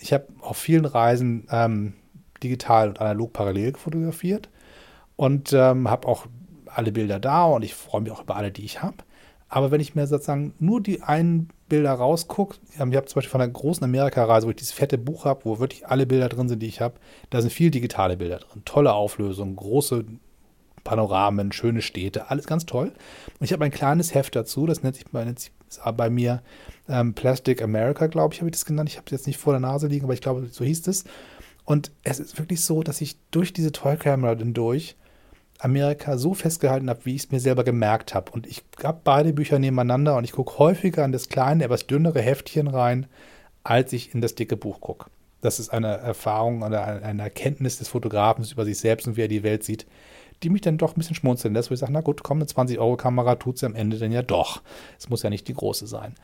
ich 0.00 0.12
habe 0.12 0.26
auf 0.40 0.58
vielen 0.58 0.84
Reisen 0.84 1.46
ähm, 1.50 1.94
digital 2.42 2.90
und 2.90 3.00
analog 3.00 3.32
parallel 3.32 3.74
fotografiert 3.76 4.50
und 5.16 5.52
ähm, 5.54 5.88
habe 5.88 6.06
auch 6.06 6.26
alle 6.66 6.92
Bilder 6.92 7.18
da 7.18 7.46
und 7.46 7.62
ich 7.62 7.74
freue 7.74 8.02
mich 8.02 8.12
auch 8.12 8.22
über 8.22 8.36
alle, 8.36 8.52
die 8.52 8.64
ich 8.64 8.82
habe. 8.82 8.96
Aber 9.48 9.70
wenn 9.70 9.80
ich 9.80 9.94
mir 9.94 10.06
sozusagen 10.06 10.52
nur 10.58 10.82
die 10.82 11.02
einen 11.02 11.48
Bilder 11.68 11.92
rausgucke, 11.92 12.58
ich 12.74 12.80
habe 12.80 12.90
zum 13.06 13.14
Beispiel 13.16 13.30
von 13.30 13.40
einer 13.40 13.52
großen 13.52 13.82
Amerika-Reise, 13.82 14.46
wo 14.46 14.50
ich 14.50 14.56
dieses 14.56 14.72
fette 14.72 14.98
Buch 14.98 15.24
habe, 15.24 15.44
wo 15.44 15.58
wirklich 15.58 15.86
alle 15.86 16.06
Bilder 16.06 16.28
drin 16.28 16.48
sind, 16.48 16.60
die 16.60 16.66
ich 16.66 16.80
habe, 16.80 16.96
da 17.30 17.40
sind 17.40 17.52
viele 17.52 17.70
digitale 17.70 18.16
Bilder 18.16 18.38
drin. 18.38 18.62
Tolle 18.64 18.92
Auflösung, 18.92 19.56
große 19.56 20.04
Panoramen, 20.84 21.52
schöne 21.52 21.82
Städte, 21.82 22.30
alles 22.30 22.46
ganz 22.46 22.66
toll. 22.66 22.92
Und 23.38 23.44
ich 23.44 23.52
habe 23.52 23.64
ein 23.64 23.70
kleines 23.70 24.14
Heft 24.14 24.36
dazu, 24.36 24.66
das 24.66 24.82
nennt 24.82 24.96
sich, 24.96 25.10
nennt 25.12 25.38
sich 25.38 25.52
bei 25.96 26.10
mir 26.10 26.42
ähm, 26.88 27.14
Plastic 27.14 27.62
America, 27.62 28.06
glaube 28.06 28.34
ich, 28.34 28.40
habe 28.40 28.48
ich 28.48 28.56
das 28.56 28.64
genannt. 28.64 28.88
Ich 28.88 28.96
habe 28.96 29.04
es 29.06 29.12
jetzt 29.12 29.26
nicht 29.26 29.38
vor 29.38 29.52
der 29.52 29.60
Nase 29.60 29.86
liegen, 29.86 30.04
aber 30.04 30.14
ich 30.14 30.20
glaube, 30.20 30.46
so 30.50 30.64
hieß 30.64 30.86
es. 30.88 31.04
Und 31.64 31.90
es 32.02 32.20
ist 32.20 32.38
wirklich 32.38 32.62
so, 32.62 32.82
dass 32.82 33.00
ich 33.00 33.16
durch 33.30 33.52
diese 33.52 33.72
Toy 33.72 33.96
Camera 33.96 34.34
dann 34.34 34.54
durch 34.54 34.96
Amerika 35.58 36.16
so 36.16 36.34
festgehalten 36.34 36.88
habe, 36.88 37.04
wie 37.04 37.14
ich 37.14 37.24
es 37.24 37.30
mir 37.30 37.40
selber 37.40 37.64
gemerkt 37.64 38.14
habe. 38.14 38.30
Und 38.32 38.46
ich 38.46 38.64
habe 38.82 39.00
beide 39.02 39.32
Bücher 39.32 39.58
nebeneinander 39.58 40.16
und 40.16 40.24
ich 40.24 40.32
gucke 40.32 40.58
häufiger 40.58 41.04
in 41.04 41.12
das 41.12 41.28
kleine, 41.28 41.64
etwas 41.64 41.86
dünnere 41.86 42.20
Heftchen 42.20 42.68
rein, 42.68 43.06
als 43.64 43.92
ich 43.92 44.14
in 44.14 44.20
das 44.20 44.34
dicke 44.34 44.56
Buch 44.56 44.80
gucke. 44.80 45.10
Das 45.40 45.60
ist 45.60 45.70
eine 45.70 45.98
Erfahrung 45.98 46.62
oder 46.62 46.84
eine 46.84 47.22
Erkenntnis 47.22 47.78
des 47.78 47.88
Fotografen 47.88 48.44
über 48.50 48.64
sich 48.64 48.78
selbst 48.78 49.06
und 49.06 49.16
wie 49.16 49.22
er 49.22 49.28
die 49.28 49.42
Welt 49.42 49.62
sieht, 49.62 49.86
die 50.42 50.50
mich 50.50 50.60
dann 50.60 50.78
doch 50.78 50.92
ein 50.92 50.98
bisschen 50.98 51.16
schmunzeln 51.16 51.54
lässt, 51.54 51.70
wo 51.70 51.74
ich 51.74 51.80
sage, 51.80 51.92
na 51.92 52.00
gut, 52.00 52.22
komm, 52.22 52.38
eine 52.38 52.46
20-Euro-Kamera 52.46 53.36
tut 53.36 53.58
sie 53.58 53.66
am 53.66 53.74
Ende 53.74 53.98
dann 53.98 54.12
ja 54.12 54.22
doch. 54.22 54.62
Es 54.98 55.08
muss 55.08 55.22
ja 55.22 55.30
nicht 55.30 55.48
die 55.48 55.54
große 55.54 55.86
sein. 55.86 56.14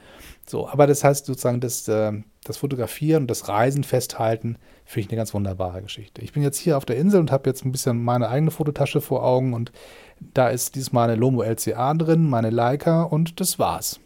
So, 0.47 0.69
aber 0.69 0.87
das 0.87 1.03
heißt 1.03 1.27
sozusagen, 1.27 1.61
das, 1.61 1.89
äh, 1.89 2.13
das 2.45 2.59
Fotografieren 2.59 3.25
und 3.25 3.31
das 3.31 3.49
Reisen 3.49 3.83
festhalten, 3.83 4.57
finde 4.85 5.07
ich 5.07 5.11
eine 5.11 5.17
ganz 5.17 5.35
wunderbare 5.35 5.83
Geschichte. 5.83 6.23
Ich 6.23 6.33
bin 6.33 6.43
jetzt 6.43 6.59
hier 6.59 6.77
auf 6.77 6.85
der 6.85 6.97
Insel 6.97 7.21
und 7.21 7.33
habe 7.33 7.49
jetzt 7.51 7.65
ein 7.65 7.73
bisschen 7.73 8.03
meine 8.03 8.29
eigene 8.29 8.51
Fototasche 8.51 9.01
vor 9.01 9.25
Augen 9.25 9.53
und 9.53 9.73
da 10.21 10.49
ist 10.49 10.77
diesmal 10.77 11.09
eine 11.09 11.19
Lomo 11.19 11.43
LCA 11.43 11.95
drin, 11.95 12.29
meine 12.29 12.51
Leica 12.51 13.03
und 13.03 13.41
das 13.41 13.59
war's. 13.59 14.01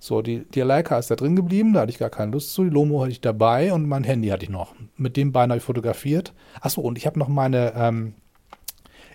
So, 0.00 0.22
die, 0.22 0.44
die 0.48 0.60
Leica 0.60 0.98
ist 0.98 1.10
da 1.10 1.16
drin 1.16 1.34
geblieben, 1.34 1.72
da 1.72 1.80
hatte 1.80 1.90
ich 1.90 1.98
gar 1.98 2.10
keine 2.10 2.32
Lust 2.32 2.52
zu. 2.54 2.62
Die 2.62 2.70
Lomo 2.70 3.00
hatte 3.00 3.10
ich 3.10 3.20
dabei 3.20 3.72
und 3.72 3.88
mein 3.88 4.04
Handy 4.04 4.28
hatte 4.28 4.44
ich 4.44 4.50
noch. 4.50 4.74
Mit 4.96 5.16
dem 5.16 5.32
Bein 5.32 5.50
habe 5.50 5.58
ich 5.58 5.64
fotografiert. 5.64 6.34
Achso, 6.60 6.80
und 6.80 6.96
ich 6.96 7.06
habe 7.06 7.18
noch 7.18 7.28
meine 7.28 7.72
ähm, 7.74 8.14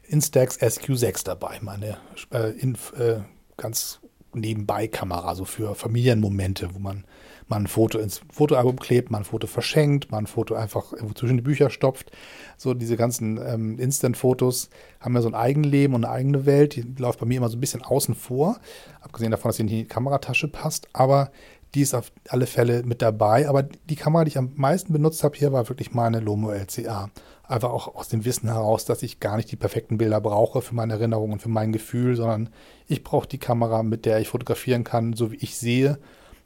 Instax 0.04 0.60
SQ6 0.60 1.24
dabei, 1.24 1.60
meine 1.62 1.98
äh, 2.32 2.52
in, 2.52 2.76
äh, 2.98 3.19
ganz 3.56 4.02
nebenbei 4.34 4.88
Kamera, 4.88 5.36
so 5.36 5.46
für 5.46 5.76
Familienmomente, 5.76 6.74
wo 6.74 6.80
man 6.80 7.06
mal 7.47 7.58
ein 7.58 7.67
Foto 7.67 7.99
ins 7.99 8.21
Fotoalbum 8.32 8.77
klebt, 8.77 9.12
mal 9.12 9.19
ein 9.19 9.23
Foto 9.23 9.47
verschenkt, 9.47 10.12
mal 10.12 10.19
ein 10.19 10.27
Foto 10.27 10.56
einfach 10.56 10.93
zwischen 11.15 11.38
die 11.38 11.43
Bücher 11.43 11.69
stopft. 11.69 12.12
So 12.58 12.73
diese 12.73 12.97
ganzen 12.97 13.38
ähm, 13.38 13.79
Instant-Fotos 13.79 14.69
haben 14.99 15.15
ja 15.15 15.21
so 15.21 15.27
ein 15.27 15.36
Eigenleben 15.36 15.95
und 15.95 16.06
eine 16.06 16.13
eigene 16.13 16.45
Welt. 16.45 16.75
Die 16.75 16.86
läuft 16.97 17.19
bei 17.19 17.25
mir 17.25 17.38
immer 17.38 17.49
so 17.49 17.58
ein 17.58 17.62
bisschen 17.62 17.84
außen 17.84 18.15
vor, 18.15 18.58
abgesehen 19.01 19.32
davon, 19.32 19.49
dass 19.49 19.58
sie 19.58 19.63
in 19.63 19.67
die 19.67 19.86
Kameratasche 19.86 20.47
passt. 20.47 20.88
Aber 20.93 21.32
die 21.73 21.82
ist 21.82 21.95
auf 21.95 22.12
alle 22.29 22.45
Fälle 22.45 22.84
mit 22.84 23.01
dabei. 23.01 23.49
Aber 23.49 23.63
die 23.63 23.95
Kamera, 23.95 24.23
die 24.23 24.29
ich 24.29 24.38
am 24.38 24.51
meisten 24.56 24.93
benutzt 24.93 25.23
habe 25.23 25.38
hier, 25.38 25.51
war 25.51 25.69
wirklich 25.69 25.93
meine 25.93 26.19
Lomo 26.19 26.51
LCA. 26.51 27.10
Einfach 27.45 27.71
auch 27.71 27.95
aus 27.95 28.08
dem 28.08 28.25
Wissen 28.25 28.47
heraus, 28.47 28.86
dass 28.86 29.03
ich 29.03 29.19
gar 29.19 29.38
nicht 29.38 29.51
die 29.51 29.56
perfekten 29.56 29.97
Bilder 29.97 30.21
brauche 30.21 30.62
für 30.62 30.75
meine 30.75 30.93
Erinnerung 30.93 31.32
und 31.32 31.41
für 31.41 31.49
mein 31.49 31.73
Gefühl, 31.73 32.15
sondern 32.15 32.49
ich 32.88 33.03
brauche 33.03 33.27
die 33.27 33.39
Kamera, 33.39 33.84
mit 33.84 34.06
der 34.06 34.19
ich 34.19 34.29
fotografieren 34.29 34.84
kann, 34.84 35.13
so 35.13 35.32
wie 35.32 35.38
ich 35.38 35.58
sehe 35.58 35.97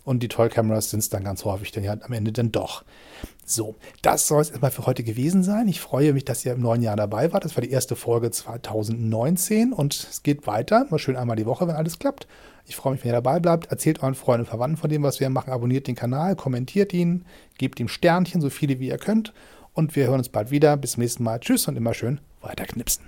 und 0.07 0.23
die 0.23 0.29
Toy 0.29 0.47
Cameras 0.47 0.89
sind 0.89 0.99
es 0.99 1.09
dann 1.09 1.25
ganz 1.25 1.43
häufig 1.43 1.73
dann 1.73 1.83
ja 1.83 1.91
am 1.99 2.13
Ende 2.13 2.31
dann 2.31 2.53
doch. 2.53 2.85
So, 3.45 3.75
das 4.01 4.25
soll 4.25 4.41
es 4.41 4.49
erstmal 4.49 4.71
für 4.71 4.85
heute 4.85 5.03
gewesen 5.03 5.43
sein. 5.43 5.67
Ich 5.67 5.81
freue 5.81 6.13
mich, 6.13 6.23
dass 6.23 6.45
ihr 6.45 6.53
im 6.53 6.61
neuen 6.61 6.81
Jahr 6.81 6.95
dabei 6.95 7.33
wart. 7.33 7.43
Das 7.43 7.57
war 7.57 7.61
die 7.61 7.71
erste 7.71 7.97
Folge 7.97 8.31
2019 8.31 9.73
und 9.73 10.07
es 10.09 10.23
geht 10.23 10.47
weiter. 10.47 10.87
Mal 10.89 10.97
schön 10.97 11.17
einmal 11.17 11.35
die 11.35 11.45
Woche, 11.45 11.67
wenn 11.67 11.75
alles 11.75 11.99
klappt. 11.99 12.25
Ich 12.65 12.77
freue 12.77 12.93
mich, 12.93 13.03
wenn 13.03 13.09
ihr 13.09 13.21
dabei 13.21 13.41
bleibt. 13.41 13.69
Erzählt 13.69 14.01
euren 14.01 14.15
Freunden 14.15 14.45
und 14.45 14.49
Verwandten 14.49 14.77
von 14.77 14.89
dem, 14.89 15.03
was 15.03 15.19
wir 15.19 15.29
machen. 15.29 15.51
Abonniert 15.51 15.87
den 15.87 15.95
Kanal, 15.95 16.37
kommentiert 16.37 16.93
ihn, 16.93 17.25
gebt 17.57 17.77
ihm 17.81 17.89
Sternchen, 17.89 18.39
so 18.39 18.49
viele 18.49 18.79
wie 18.79 18.87
ihr 18.87 18.97
könnt. 18.97 19.33
Und 19.73 19.97
wir 19.97 20.07
hören 20.07 20.19
uns 20.19 20.29
bald 20.29 20.51
wieder. 20.51 20.77
Bis 20.77 20.93
zum 20.93 21.01
nächsten 21.01 21.23
Mal. 21.23 21.41
Tschüss 21.41 21.67
und 21.67 21.75
immer 21.75 21.93
schön 21.93 22.21
weiter 22.41 22.63
knipsen. 22.63 23.07